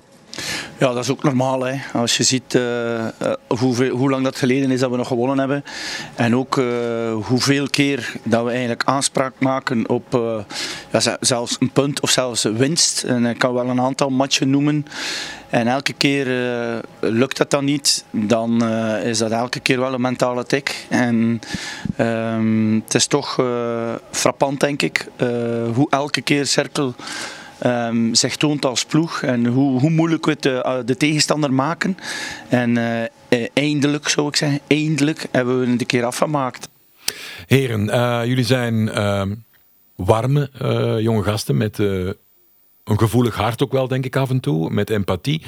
[0.78, 1.64] Ja, dat is ook normaal.
[1.64, 1.74] Hè.
[1.92, 3.04] Als je ziet uh,
[3.90, 5.64] hoe lang dat geleden is dat we nog gewonnen hebben.
[6.14, 6.66] En ook uh,
[7.22, 10.20] hoeveel keer dat we eigenlijk aanspraak maken op
[10.90, 13.02] ja, zelfs een punt of zelfs een winst.
[13.02, 14.86] En ik kan wel een aantal matchen noemen.
[15.50, 16.26] En elke keer
[17.00, 18.64] lukt dat dan niet, dan
[19.04, 20.86] is dat elke keer wel een mentale tik.
[20.88, 21.40] En
[21.96, 23.40] ehm, het is toch
[24.10, 25.06] frappant, denk ik,
[25.74, 26.94] hoe elke keer cirkel
[27.64, 31.96] um, zich toont als ploeg en hoe, hoe moeilijk we het de, de tegenstander maken.
[32.48, 36.68] En uh, eindelijk, zou ik zeggen, eindelijk hebben we het een keer afgemaakt.
[37.46, 39.22] Heren, uh, jullie zijn uh,
[39.96, 40.50] warme
[41.00, 45.42] jonge gasten met een gevoelig hart ook wel, denk ik af en toe, met empathie.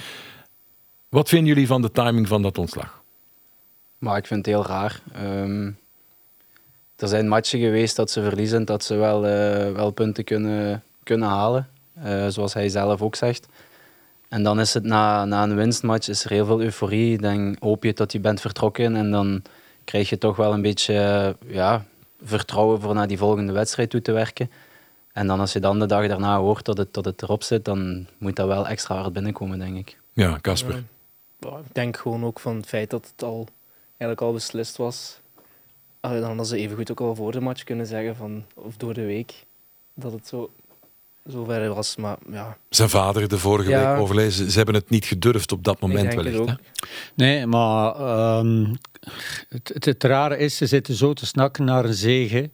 [1.09, 3.03] Wat vinden jullie van de timing van dat ontslag?
[3.99, 5.01] Maar ik vind het heel raar.
[5.13, 5.71] Ehm,
[6.97, 11.29] er zijn matchen geweest dat ze verliezen, dat ze wel, eh, wel punten kunnen, kunnen
[11.29, 11.69] halen.
[12.03, 13.49] Eh, zoals hij zelf ook zegt.
[14.29, 17.19] En dan is het na, na een winstmatch is er heel veel euforie.
[17.19, 19.43] Dan hoop je dat je bent vertrokken en dan
[19.85, 21.85] krijg je toch wel een beetje eh, ja,
[22.23, 24.51] vertrouwen voor naar die volgende wedstrijd toe te werken.
[25.13, 27.65] En dan als je dan de dag daarna hoort dat het, dat het erop zit,
[27.65, 29.99] dan moet dat wel extra hard binnenkomen, denk ik.
[30.13, 30.85] Ja, Casper.
[31.39, 33.47] Ja, ik denk gewoon ook van het feit dat het al,
[33.89, 35.21] eigenlijk al beslist was.
[36.01, 39.05] Dan hadden ze evengoed ook al voor de match kunnen zeggen, van, of door de
[39.05, 39.45] week,
[39.95, 40.51] dat het zo,
[41.31, 41.97] zo ver was.
[41.97, 43.93] Maar ja, Zijn vader de vorige Ja.
[43.93, 44.51] week overlezen.
[44.51, 46.47] Ze hebben het niet gedurfd op dat moment wellicht.
[46.49, 46.55] hè?
[47.15, 48.75] Nee, maar ehm,
[49.49, 52.51] het, het, het rare is, ze zitten zo te snakken naar een zege.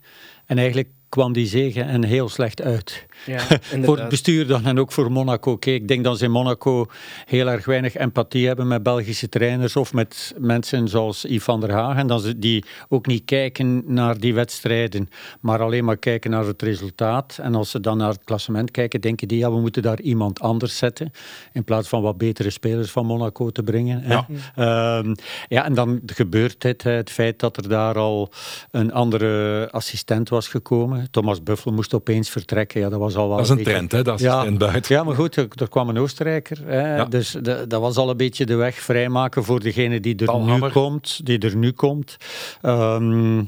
[0.47, 3.07] En eigenlijk kwam die zegen en heel slecht uit.
[3.27, 3.41] Ja,
[3.85, 5.57] voor het bestuur dan en ook voor Monaco.
[5.57, 6.87] Kijk, ik denk dat ze in Monaco
[7.25, 11.73] heel erg weinig empathie hebben met Belgische trainers of met mensen zoals Yves van der
[11.73, 12.07] Hagen.
[12.07, 15.09] Dat ze die ook niet kijken naar die wedstrijden,
[15.41, 17.39] maar alleen maar kijken naar het resultaat.
[17.43, 20.41] En als ze dan naar het klassement kijken, denken die, ja, we moeten daar iemand
[20.41, 21.11] anders zetten.
[21.53, 24.01] In plaats van wat betere spelers van Monaco te brengen.
[24.03, 24.13] hè.
[24.13, 24.27] Ja.
[24.55, 25.15] Ehm,
[25.49, 28.31] ja, en dan gebeurt het, het feit dat er daar al
[28.71, 31.11] een andere assistent was gekomen.
[31.11, 32.81] Thomas Buffel moest opeens vertrekken.
[32.81, 34.95] Ja, dat was al wel Dat is een beetje- trend, hè, de assistent buiten.
[34.95, 36.59] ja, maar goed, er, er kwam een Oostenrijker.
[36.65, 37.05] Hè, Ja.
[37.05, 40.69] Dus de- dat was al een beetje de weg vrijmaken voor degene die er nu
[40.69, 41.21] komt.
[41.27, 42.17] Die er nu komt.
[42.63, 43.45] Ehm, ja.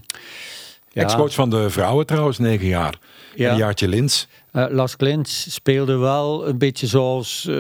[0.93, 2.99] Ex-coach van de vrouwen trouwens, negen jaar.
[3.35, 3.51] Ja.
[3.51, 4.29] Een jaartje Lins.
[4.57, 7.55] Eh, Las speelde wel een beetje zoals eh,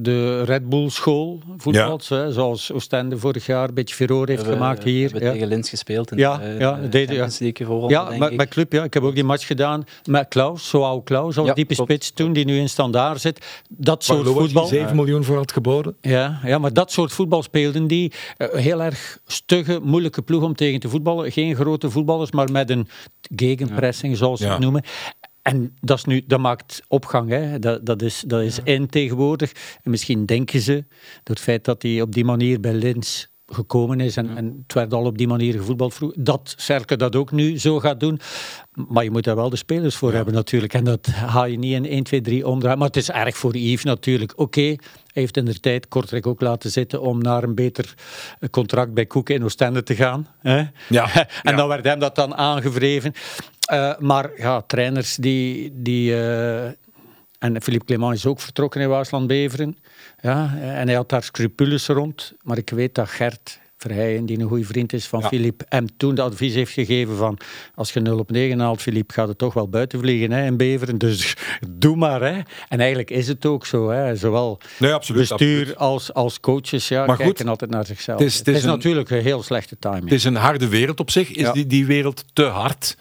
[0.00, 2.08] de Red Bull school voetbals.
[2.08, 5.04] Hè, zoals Oostende vorig jaar een beetje furore heeft We gemaakt hier.
[5.06, 5.32] We hebben ja.
[5.32, 8.36] tegen Lins gespeeld in Ja, de, ja, de deden- Champions League vooral, Ja, met, ik.
[8.36, 8.84] met club, ja.
[8.84, 11.90] Ik heb ook die match gedaan met Klaus, zo oud Klaus, als Ja, diepe klopt.
[11.90, 13.62] spits toen, die nu in standaard zit.
[13.68, 14.66] Dat soort voetbal.
[14.66, 15.96] 7 miljoen voor had geboden.
[16.00, 18.12] Ja, ja, maar dat soort voetbal speelden die.
[18.36, 21.32] Eh, heel erg stugge, moeilijke ploeg om tegen te voetballen.
[21.32, 22.88] Geen grote voetballers, maar met een
[23.36, 24.52] gegenpressing, zoals ze Ja.
[24.52, 24.82] het noemen.
[25.46, 27.30] En dat, is nu, dat maakt opgang.
[27.30, 27.58] Hè.
[27.58, 29.52] Dat, dat is, dat is in tegenwoordig.
[29.82, 30.84] En misschien denken ze,
[31.22, 34.72] door het feit dat hij op die manier bij Lins gekomen is en, en het
[34.72, 38.20] werd al op die manier gevoetbald vroeg, dat Cerke dat ook nu zo gaat doen.
[38.72, 40.74] Maar je moet daar wel de spelers voor hebben natuurlijk.
[40.74, 42.78] En dat ga je niet in 1, 2, 3 omdraaien.
[42.78, 44.32] Maar het is erg voor Yves natuurlijk.
[44.36, 44.76] Oké, hij
[45.12, 47.94] heeft in de tijd Kortrijk ook laten zitten om naar een beter
[48.50, 50.26] contract bij Koeken in Oostende te gaan.
[50.38, 50.62] Hè?
[50.88, 53.12] Ja, en dan werd hem dat dan aangevreven.
[53.66, 55.70] Eh, maar ja, trainers die...
[55.74, 56.64] die eh,
[57.38, 59.76] en Philippe Clement is ook vertrokken in Waasland-Beveren.
[60.20, 62.32] Ja, en hij had daar scrupules rond.
[62.42, 65.28] Maar ik weet dat Gert Verheijen, die een goede vriend is van Ja.
[65.28, 67.38] Philippe, hem toen de advies heeft gegeven van
[67.74, 70.56] als je 0 op 9 haalt, Philippe, gaat het toch wel buiten vliegen hè, in
[70.56, 70.98] Beveren.
[70.98, 71.34] Dus
[71.70, 72.20] doe maar.
[72.20, 72.40] Hè.
[72.68, 73.90] En eigenlijk is het ook zo.
[73.90, 74.16] Hè.
[74.16, 75.28] Zowel Nee, absoluut.
[75.28, 75.76] bestuur absoluut.
[75.78, 78.18] als, als coaches ja, Maar goed, kijken altijd naar zichzelf.
[78.18, 80.02] het is- het is een- natuurlijk een heel slechte timing.
[80.04, 81.28] Het is een harde wereld op zich.
[81.30, 81.52] Is Ja.
[81.52, 82.96] die, die wereld te hard?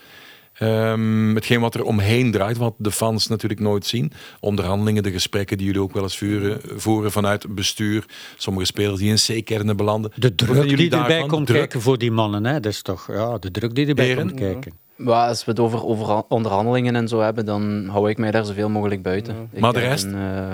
[0.58, 4.12] Ehm hetgeen wat er omheen draait, wat de fans natuurlijk nooit zien.
[4.40, 8.06] Onderhandelingen, de gesprekken die jullie ook wel eens vuren, voeren vanuit bestuur.
[8.38, 10.12] Sommige spelers die in C-kernen belanden.
[10.16, 11.58] De druk die erbij komt Druk?
[11.60, 14.28] kijken voor die mannen, hè, dat is toch ja, de druk die erbij Heren?
[14.28, 14.74] komt kijken.
[14.96, 18.46] Maar als we het over, over onderhandelingen en zo hebben, dan hou ik mij daar
[18.46, 19.50] zoveel mogelijk buiten.
[19.52, 20.04] Ik Maar de rest?
[20.04, 20.52] een, eh,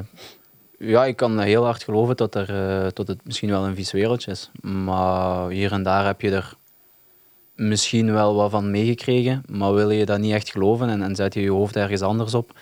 [0.90, 3.92] ja, ik kan heel hard geloven dat, er, eh, dat het misschien wel een vies
[3.92, 4.52] wereldje is.
[4.62, 6.54] Maar hier en daar heb je er
[7.56, 11.34] misschien wel wat van meegekregen, maar wil je dat niet echt geloven en, en zet
[11.34, 12.60] je je hoofd ergens anders op.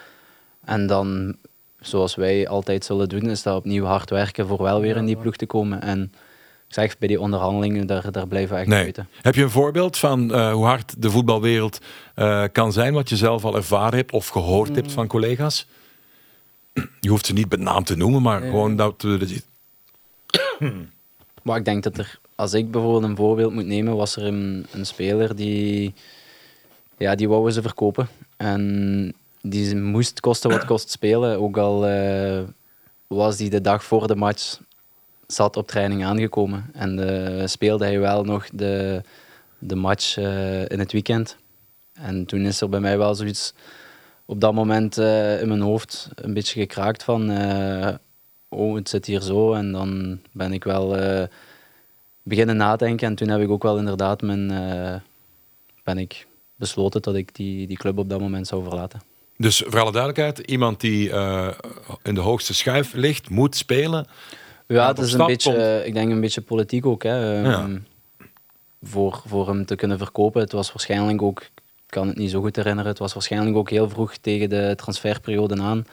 [0.65, 1.35] En dan,
[1.79, 5.15] zoals wij altijd zullen doen, is dat opnieuw hard werken voor wel weer in die
[5.17, 5.81] ploeg te komen.
[5.81, 6.11] En
[6.67, 8.79] ik zeg, bij die onderhandelingen, daar, daar blijven we echt Nee.
[8.81, 9.07] buiten.
[9.21, 11.79] Heb je een voorbeeld van eh, hoe hard de voetbalwereld
[12.15, 15.67] eh, kan zijn, wat je zelf al ervaren hebt of gehoord hebt van collega's?
[16.99, 19.47] Je hoeft ze niet met naam te noemen, maar gewoon dat we dat-
[21.43, 24.65] Maar ik denk dat er, als ik bijvoorbeeld een voorbeeld moet nemen, was er een,
[24.71, 25.93] een speler die,
[26.97, 28.07] ja, die wou ze verkopen.
[28.37, 32.41] En die moest kosten wat kost spelen, ook al eh,
[33.07, 34.59] was die de dag voor de match
[35.27, 36.69] zat op training aangekomen.
[36.73, 39.01] En eh, speelde hij wel nog de,
[39.57, 41.37] de match eh, in het weekend.
[41.93, 43.53] En toen is er bij mij wel zoiets
[44.25, 47.31] op dat moment in mijn hoofd een beetje gekraakt van...
[48.49, 49.53] oh, het zit hier zo.
[49.53, 50.95] En dan ben ik wel
[52.29, 53.07] beginnen nadenken.
[53.07, 54.95] En toen heb ik ook wel inderdaad mijn, eh,
[55.83, 59.01] ben ik besloten dat ik die, die club op dat moment zou verlaten.
[59.37, 61.47] Dus voor alle duidelijkheid, iemand die eh,
[62.03, 64.07] in de hoogste schuif ligt, moet spelen.
[64.67, 67.03] Ja, het is een beetje, komt- eh, ik denk een beetje politiek ook.
[67.03, 67.43] Hè.
[67.43, 67.77] Ehm,
[68.81, 70.41] voor, voor hem te kunnen verkopen.
[70.41, 71.49] Het was waarschijnlijk ook, ik
[71.85, 75.61] kan het niet zo goed herinneren, het was waarschijnlijk ook heel vroeg tegen de transferperiode
[75.61, 75.85] aan.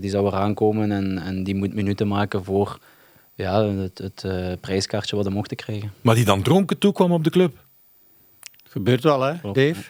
[0.00, 2.78] Die zou eraan komen en, en die moet minuten maken voor
[3.40, 5.92] ja, het, het eh, prijskaartje wat hij mocht krijgen.
[6.00, 7.56] Maar die dan dronken toekwam op de club.
[8.64, 9.82] Gebeurt wel, hè, Klopt, Dave?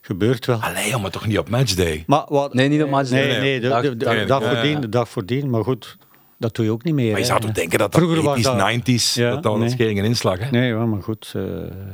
[0.00, 0.60] Gebeurt wel.
[0.62, 2.04] Allee, maar toch niet op matchday.
[2.06, 3.26] Maar wat, Nee, niet op matchday.
[3.28, 4.78] Nee, nee, de, Dag- de, de- dag- de dag ja, voordien, ja.
[4.80, 5.50] de dag voordien.
[5.50, 5.96] Maar goed,
[6.38, 7.10] dat doe je ook niet meer.
[7.10, 9.52] Maar je zou toch denken dat dat Vroeger was 80s, dat- 90s, Ja, dat dat
[9.54, 9.68] een nee.
[9.68, 10.50] schering en inslag, hè?
[10.50, 11.32] Nee, ja, maar goed.
[11.36, 11.42] eh,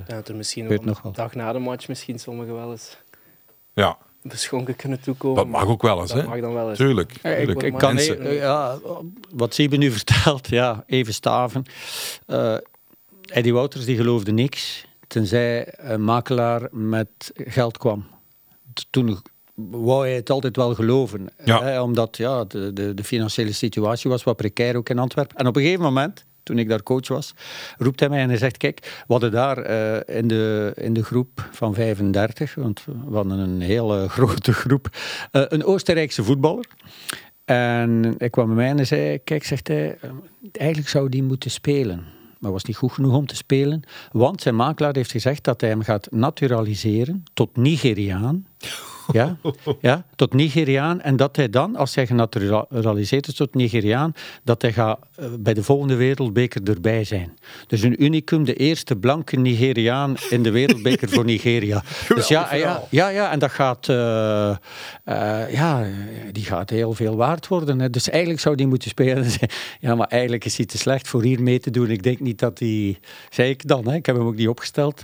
[0.06, 1.12] Ja, er misschien nog een wel.
[1.12, 2.96] dag na de match misschien sommigen wel eens
[3.74, 3.98] Ja,
[4.28, 5.36] beschonken kunnen toekomen.
[5.36, 6.28] dat mag ook wel eens, Dat hè?
[6.28, 6.78] mag dan wel eens.
[6.78, 7.12] Tuurlijk.
[7.12, 7.62] ik, tuurlijk.
[7.62, 8.78] ik kan Mensen- e- ja,
[9.34, 11.64] wat Siebe nu vertelt, ja, even staven.
[12.26, 12.56] Eh
[13.24, 18.06] Eddie Wouters die geloofde niks, tenzij een makelaar met geld kwam.
[18.90, 19.18] Toen
[19.54, 21.62] wou hij het altijd wel geloven, Ja.
[21.62, 25.36] hè, omdat ja, de, de, de financiële situatie was wat precair ook in Antwerpen.
[25.36, 27.34] En op een gegeven moment, toen ik daar coach was,
[27.78, 31.04] roept hij mij en hij zegt, kijk, we hadden daar eh, in, de, in de
[31.04, 34.88] groep van 35, want we hadden een hele grote groep,
[35.30, 36.66] eh, een Oostenrijkse voetballer.
[37.44, 39.98] En hij kwam bij mij en hij zei, kijk, zegt hij,
[40.52, 42.04] eigenlijk zou die moeten spelen.
[42.38, 43.82] Maar was niet goed genoeg om te spelen,
[44.12, 48.46] want zijn makelaar heeft gezegd dat hij hem gaat naturaliseren tot Nigeriaan.
[49.12, 49.36] Ja,
[49.80, 51.00] ja, tot Nigeriaan.
[51.00, 54.12] En dat hij dan, als hij genaturaliseerd is tot Nigeriaan,
[54.44, 57.38] dat hij gaat eh, bij de volgende wereldbeker erbij zijn.
[57.66, 61.82] Dus een unicum, de eerste blanke Nigeriaan in de wereldbeker voor Nigeria.
[62.14, 65.86] Dus ja, ja, ja, ja, en dat gaat, eh, eh, ja,
[66.32, 67.80] die gaat heel veel waard worden.
[67.80, 67.90] Hè.
[67.90, 69.26] Dus eigenlijk zou die moeten spelen.
[69.80, 71.90] Ja, maar eigenlijk is hij te slecht voor hier mee te doen.
[71.90, 72.98] Ik denk niet dat hij,
[73.30, 75.02] zei ik dan, hè, ik heb hem ook niet opgesteld.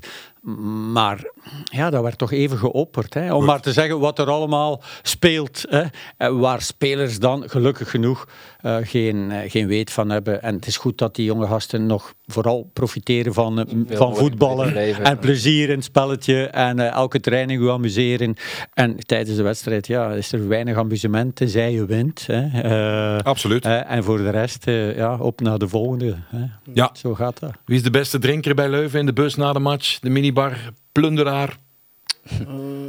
[0.92, 1.30] Maar
[1.64, 3.14] ja, dat werd toch even geopperd.
[3.14, 3.34] Hè?
[3.34, 5.64] Om maar te zeggen wat er allemaal speelt.
[5.68, 5.84] Hè?
[6.16, 8.28] En waar spelers dan, gelukkig genoeg,
[8.62, 10.42] eh, geen, eh, geen weet van hebben.
[10.42, 14.76] En het is goed dat die jonge gasten nog vooral profiteren van, eh, van voetballen.
[15.02, 16.46] En plezier in het spelletje.
[16.46, 18.34] En eh, elke training u amuseren.
[18.74, 22.26] En tijdens de wedstrijd ja, is er weinig amusement, tenzij je wint.
[22.26, 22.60] Hè?
[22.62, 23.64] Eh, Absoluut.
[23.64, 26.16] eh, en voor de rest, eh, ja, op naar de volgende.
[26.26, 26.44] Hè?
[26.74, 26.90] Ja.
[26.92, 27.52] Zo gaat dat.
[27.64, 29.98] Wie is de beste drinker bij Leuven in de bus na de match?
[29.98, 30.56] De minibar,
[30.92, 31.56] plunderaar?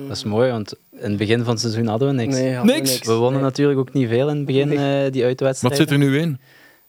[0.08, 2.36] Dat is mooi, want in het begin van het seizoen hadden we niks.
[2.36, 3.00] Nee, hadden we Niks?
[3.08, 3.42] We wonnen Nee.
[3.42, 4.78] natuurlijk ook niet veel in het begin, eh,
[5.12, 5.80] die Wat uitwedstrijden.
[5.80, 6.40] zit er nu in?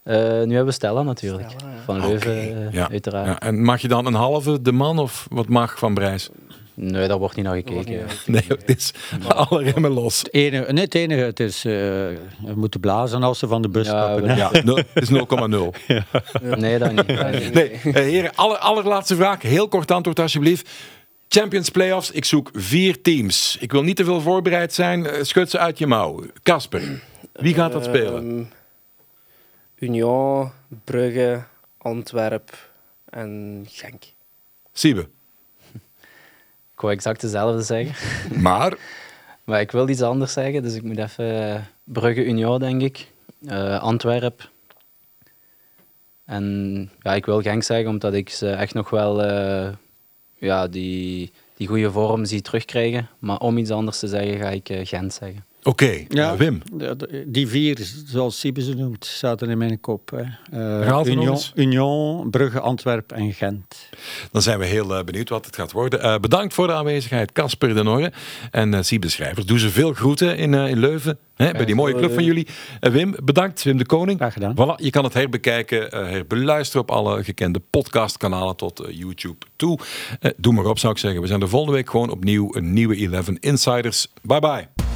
[0.03, 1.79] Eh, nu hebben we Stella natuurlijk, Stella, ja.
[1.85, 2.33] van Leuven
[2.67, 2.91] eh, ja.
[2.91, 3.27] uiteraard.
[3.27, 6.29] Ja, en mag je dan een halve de man of wat mag van Brijs?
[6.75, 7.85] Nee, daar wordt niet naar gekeken.
[7.87, 8.23] niet.
[8.27, 8.93] Nee, het is
[9.29, 10.19] alle remmen los.
[10.19, 13.69] Het enige, nee, het enige, het is, eh, we moeten blazen als ze van de
[13.69, 14.37] bus Ja, stappen.
[14.37, 15.73] Ja, nul- het is 0,0.
[16.43, 17.09] Nee, dat niet.
[17.17, 17.55] Dat niet.
[17.55, 19.43] Nee, eh, heren, aller, allerlaatste vraag.
[19.43, 20.71] Heel kort antwoord alsjeblieft.
[21.35, 23.57] Champions Playoffs, ik zoek vier teams.
[23.61, 25.07] Ik wil niet te veel voorbereid zijn.
[25.07, 26.25] Eh, Schud ze uit je mouw.
[26.43, 27.03] Casper,
[27.33, 28.29] wie gaat dat spelen?
[28.29, 28.45] Ehm,
[29.75, 30.51] Union,
[30.85, 31.45] Brugge,
[31.79, 32.71] Antwerp
[33.05, 34.03] en Genk.
[34.73, 35.09] Siebe.
[36.73, 37.95] Ik wou exact dezelfde zeggen.
[38.43, 38.77] Maar,
[39.45, 43.09] Maar ik wil iets anders zeggen, dus ik moet even eh, Brugge Union, denk ik.
[43.47, 44.51] Eh Antwerp.
[46.25, 49.73] En ja, ik wil Genk zeggen, omdat ik ze echt nog wel eh,
[50.43, 53.09] ja, die, die goede vorm zie terugkrijgen.
[53.19, 55.45] Maar om iets anders te zeggen, ga ik eh, Gent zeggen.
[55.63, 56.33] Oké, Ja.
[56.33, 56.63] eh, Wim.
[56.79, 60.11] Ja, de- Die vier, zoals Siebe ze noemt, zaten in mijn kop.
[60.11, 60.23] Hè.
[60.81, 61.39] Eh, nog Union.
[61.55, 63.89] Union, Brugge, Antwerp en Gent.
[64.33, 66.01] Dan zijn we heel eh, benieuwd wat het gaat worden.
[66.03, 68.13] Eh, bedankt voor de aanwezigheid, Casper de Norre
[68.51, 69.47] en eh Siebe Schrijvers.
[69.47, 72.47] Doe ze veel groeten in, eh, in Leuven, hè, bij die mooie club van jullie.
[72.81, 73.63] Wim, bedankt.
[73.63, 74.19] Wim de Koning.
[74.19, 74.55] Graag gedaan.
[74.55, 79.79] Voilà, je kan het herbekijken, herbeluisteren op alle gekende podcastkanalen tot YouTube toe.
[80.37, 81.21] Doe maar op, zou ik zeggen.
[81.21, 84.13] We zijn de volgende week gewoon opnieuw een nieuwe 11 Insiders.
[84.23, 84.92] Bye bye.